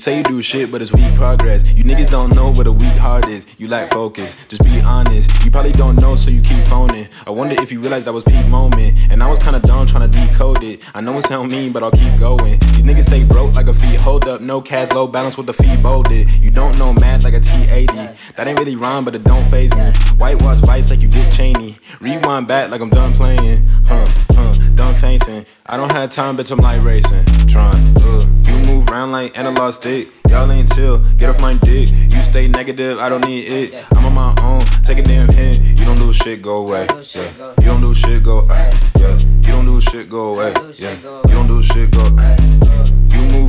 Say 0.00 0.16
you 0.16 0.22
do 0.22 0.40
shit, 0.40 0.72
but 0.72 0.80
it's 0.80 0.92
weak 0.92 1.14
progress. 1.14 1.70
You 1.74 1.84
niggas 1.84 2.08
don't 2.08 2.34
know 2.34 2.50
what 2.50 2.66
a 2.66 2.72
weak 2.72 2.96
heart 2.96 3.28
is. 3.28 3.46
You 3.58 3.68
lack 3.68 3.92
focus. 3.92 4.34
Just 4.48 4.64
be 4.64 4.80
honest. 4.80 5.30
You 5.44 5.50
probably 5.50 5.72
don't 5.72 5.96
know, 5.96 6.16
so 6.16 6.30
you 6.30 6.40
keep 6.40 6.64
phoning. 6.64 7.06
I 7.26 7.30
wonder 7.30 7.54
if 7.60 7.70
you 7.70 7.80
realized 7.80 8.06
that 8.06 8.14
was 8.14 8.24
peak 8.24 8.46
moment. 8.48 8.98
And 9.10 9.22
I 9.22 9.28
was 9.28 9.38
kinda 9.38 9.60
dumb 9.60 9.86
trying 9.86 10.10
to 10.10 10.18
decode 10.18 10.64
it. 10.64 10.80
I 10.94 11.02
know 11.02 11.18
it 11.18 11.24
sound 11.24 11.50
mean, 11.50 11.72
but 11.72 11.82
I'll 11.82 11.90
keep 11.90 12.18
going. 12.18 12.58
These 12.58 12.84
niggas 12.84 13.04
stay 13.04 13.24
broke 13.24 13.54
like 13.54 13.68
a 13.68 13.74
feet. 13.74 13.96
Hold 13.96 14.26
up, 14.26 14.40
no 14.40 14.62
cash, 14.62 14.90
low 14.92 15.06
balance 15.06 15.36
with 15.36 15.46
the 15.46 15.52
feet 15.52 15.82
bolded. 15.82 16.30
You 16.40 16.50
don't 16.50 16.78
know 16.78 16.94
math 16.94 17.22
like 17.22 17.34
a 17.34 17.40
T80. 17.40 18.29
That 18.40 18.48
ain't 18.48 18.58
really 18.58 18.74
rhyme, 18.74 19.04
but 19.04 19.14
it 19.14 19.22
don't 19.22 19.44
phase 19.50 19.70
me. 19.74 19.92
Whitewash 20.16 20.60
vice 20.60 20.88
like 20.88 21.02
you 21.02 21.08
did 21.08 21.30
Cheney. 21.30 21.76
Rewind 22.00 22.48
back 22.48 22.70
like 22.70 22.80
I'm 22.80 22.88
done 22.88 23.12
playing. 23.12 23.66
Huh, 23.84 24.08
huh, 24.30 24.54
done 24.74 24.94
fainting. 24.94 25.44
I 25.66 25.76
don't 25.76 25.92
have 25.92 26.08
time, 26.08 26.38
bitch, 26.38 26.50
I'm 26.50 26.56
like 26.56 26.82
racing. 26.82 27.22
Trying, 27.46 27.94
uh, 27.98 28.26
you 28.44 28.54
move 28.64 28.88
around 28.88 29.12
like 29.12 29.38
analog 29.38 29.74
stick. 29.74 30.08
Y'all 30.30 30.50
ain't 30.50 30.72
chill, 30.72 31.00
get 31.18 31.28
off 31.28 31.38
my 31.38 31.52
dick. 31.52 31.90
You 31.90 32.22
stay 32.22 32.48
negative, 32.48 32.98
I 32.98 33.10
don't 33.10 33.26
need 33.26 33.40
it. 33.40 33.84
I'm 33.94 34.06
on 34.06 34.14
my 34.14 34.34
own, 34.40 34.60
take 34.84 34.96
a 34.96 35.02
damn 35.02 35.28
hit. 35.28 35.60
You 35.78 35.84
don't 35.84 35.98
do 35.98 36.10
shit, 36.10 36.40
go 36.40 36.66
away. 36.66 36.86
Yeah. 37.14 37.52
You 37.58 37.66
don't 37.66 37.82
do 37.82 37.92
shit, 37.92 38.24
go. 38.24 38.38
away. 38.38 38.72
yeah. 38.98 39.18
You 39.18 39.48
don't 39.48 39.66
do 39.66 39.82
shit, 39.82 40.08
go 40.08 40.32
away. 40.32 40.54
Yeah. 40.78 40.94
You 40.94 41.34
don't 41.34 41.46
do 41.46 41.62
shit, 41.62 41.90
go. 41.90 42.16
Uh. 42.18 42.99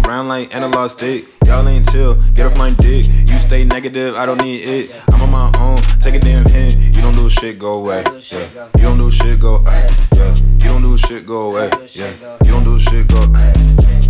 Move 0.02 0.08
around 0.08 0.30
like 0.30 0.56
analog 0.56 0.89
stick. 0.89 1.28
Y'all 1.45 1.68
ain't 1.68 1.88
chill, 1.91 2.16
get 2.34 2.47
off 2.47 2.58
my 2.58 2.72
dick. 2.72 3.06
You 3.28 3.38
stay 3.38 3.64
negative, 3.64 4.16
I 4.16 4.26
don't 4.26 4.41
need 4.41 4.62
it. 4.62 4.91
I'm 5.12 5.22
on 5.22 5.30
my 5.30 5.52
own, 5.60 5.78
take 5.99 6.16
a 6.16 6.20
damn 6.20 6.43
hit. 6.45 6.76
You 6.95 7.02
don't 7.02 7.16
do 7.16 7.30
shit, 7.30 7.60
go 7.60 7.74
away. 7.74 8.04
Yeah. 8.32 8.70
You 8.78 8.84
don't 8.84 8.97
do 8.97 9.12
shit, 9.12 9.39
go. 9.39 9.58
away. 9.58 9.89
yeah. 10.14 10.36
You 10.58 10.66
don't 10.66 10.82
do 10.82 10.97
shit, 10.97 11.26
go 11.28 11.52
away. 11.52 11.70
Yeah. 11.91 12.14
You 12.43 12.52
don't 12.52 12.64
do 12.64 12.80
shit, 12.80 13.08
go. 13.10 13.20
Uh. 13.36 14.01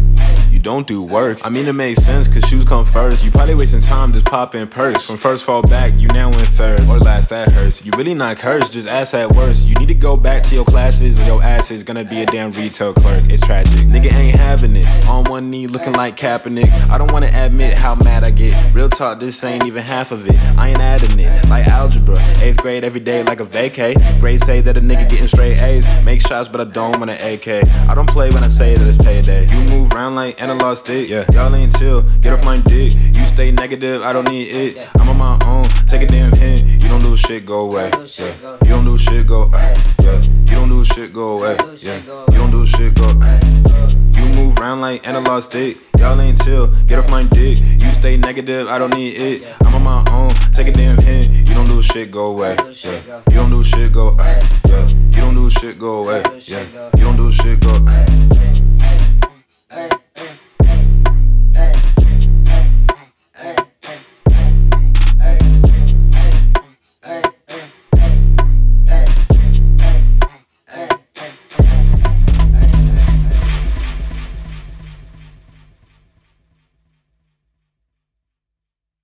Don't 0.62 0.82
don't 0.88 1.09
work. 1.09 1.39
I 1.43 1.49
mean, 1.49 1.68
it 1.68 1.74
makes 1.74 2.03
sense, 2.03 2.28
cause 2.28 2.43
shoes 2.43 2.66
come 2.66 2.86
first. 2.86 3.24
You 3.24 3.32
probably 3.32 3.55
wasting 3.55 3.82
time 3.82 4.14
just 4.14 4.26
popping 4.26 4.68
purse. 4.68 5.05
From 5.05 5.18
first 5.18 5.43
fall 5.43 5.62
back, 5.62 5.99
you 5.99 6.07
now 6.09 6.28
in 6.28 6.34
third. 6.34 6.82
Or 6.82 6.99
last, 6.99 7.30
that 7.30 7.51
hurts. 7.51 7.84
You 7.86 7.91
really 7.97 8.14
not 8.14 8.38
cursed, 8.38 8.74
just 8.74 8.88
ass 8.88 9.14
at 9.14 9.34
worst. 9.36 9.68
You 9.68 9.76
need 9.76 9.88
to 9.88 9.93
go 9.93 10.18
back 10.18 10.43
to 10.43 10.55
your 10.55 10.66
classes, 10.66 11.20
or 11.20 11.24
your 11.24 11.41
ass 11.41 11.72
is 11.72 11.84
gonna 11.84 12.03
be 12.03 12.22
a 12.22 12.26
damn 12.26 12.51
retail 12.51 12.93
clerk. 12.93 13.24
It's 13.30 13.45
tragic. 13.45 13.88
Nigga 13.88 14.12
ain't 14.12 14.38
having 14.38 14.76
it. 14.76 14.88
On 15.05 15.24
one 15.26 15.49
knee, 15.49 15.68
looking 15.68 15.93
like 15.93 16.18
Kaepernick. 16.18 16.72
I 16.89 16.97
don't 16.97 17.12
wanna 17.12 17.32
admit 17.34 17.74
how 17.74 17.95
mad 17.95 18.24
I 18.24 18.32
get. 18.32 18.74
Real 18.74 18.89
talk, 18.89 19.20
this 19.20 19.43
ain't 19.43 19.66
even 19.66 19.84
half 19.84 20.12
of 20.12 20.28
it. 20.28 20.36
I 20.57 20.70
ain't 20.70 20.80
adding 20.80 21.20
it. 21.20 21.47
Like 21.47 21.68
algebra. 21.68 22.18
Eighth 22.41 22.57
grade 22.57 22.84
every 22.84 23.01
day 23.01 23.24
like 23.24 23.39
a 23.39 23.45
vacay. 23.45 24.20
Grades 24.20 24.45
say 24.45 24.62
that 24.62 24.78
a 24.78 24.82
nigga 24.82 25.09
getting 25.09 25.28
straight 25.28 25.59
A's. 25.62 25.86
Make 26.03 26.22
shots, 26.22 26.49
but 26.49 26.62
I 26.62 26.66
don't 26.66 26.97
want 26.99 27.12
an 27.12 27.18
AK. 27.34 27.68
I 27.89 27.95
don't 27.95 28.09
play 28.09 28.30
when 28.32 28.43
I 28.43 28.47
say 28.47 28.76
that 28.76 28.88
it's 28.88 28.97
payday. 28.97 29.47
You 29.49 29.62
move 29.70 29.93
around 29.93 30.16
like 30.16 30.41
analog 30.52 30.78
stick. 30.78 31.10
Yeah, 31.10 31.26
y'all 31.32 31.56
ain't 31.56 31.76
chill. 31.78 32.02
Get 32.20 32.34
off 32.34 32.43
my 32.43 32.58
dick. 32.58 32.93
You 33.14 33.26
stay 33.26 33.52
negative, 33.52 34.02
I 34.02 34.12
don't 34.14 34.28
need 34.28 34.47
it. 34.49 34.89
I'm 34.99 35.08
on 35.08 35.18
my 35.18 35.39
own. 35.45 35.64
Take 35.88 36.02
a 36.02 36.08
damn 36.08 36.32
hint. 36.34 36.68
You 36.82 36.89
don't 36.89 37.02
do 37.02 37.16
shit, 37.16 37.45
go 37.45 37.62
away. 37.62 37.89
Yeah. 38.18 38.34
You 38.64 38.70
don't 38.70 38.86
do 38.86 38.97
shit, 38.97 39.28
go. 39.28 39.49
Uh, 39.54 39.78
yeah. 40.02 40.22
You 40.22 40.56
don't 40.56 40.70
do 40.70 40.84
shit, 40.84 41.14
go 41.14 41.38
away. 41.38 41.56
Yeah. 41.78 41.97
You 42.32 42.38
don't 42.38 42.52
do 42.52 42.66
shit, 42.66 42.95
go. 42.95 43.08
Uh. 43.22 43.89
You 44.12 44.26
move 44.36 44.58
around 44.60 44.82
like 44.82 45.08
analog 45.08 45.43
stick. 45.43 45.78
Y'all 45.97 46.20
ain't 46.20 46.41
chill. 46.43 46.68
Get 46.86 46.99
off 46.99 47.10
my 47.10 47.24
dick. 47.24 47.60
You 47.80 47.91
stay 47.91 48.18
negative, 48.18 48.68
I 48.68 48.78
don't 48.78 48.93
need 48.93 49.14
it. 49.16 49.56
I'm 49.64 49.76
on 49.76 49.84
my 49.84 50.04
own. 50.12 50.32
Take 50.52 50.68
a 50.68 50.74
damn 50.74 50.97
hint. 50.97 51.47
You 51.47 51.54
don't 51.54 51.68
do 51.68 51.82
shit, 51.82 52.12
go 52.12 52.32
away. 52.32 52.58
Yeah. 52.84 53.22
You 53.30 53.36
don't 53.36 53.49
do 53.49 53.64
shit, 53.64 53.93
go. 53.93 54.18
Uh, 54.20 54.47
yeah. 54.68 54.88
You 54.88 55.22
don't 55.22 55.36
do 55.36 55.49
shit, 55.49 55.80
go 55.80 56.04
away. 56.04 56.24
Yeah. 56.41 56.66
You 56.97 57.04
don't 57.04 57.18
do 57.18 57.32
shit, 57.32 57.60
go. 57.62 57.72
Uh. 57.88 58.61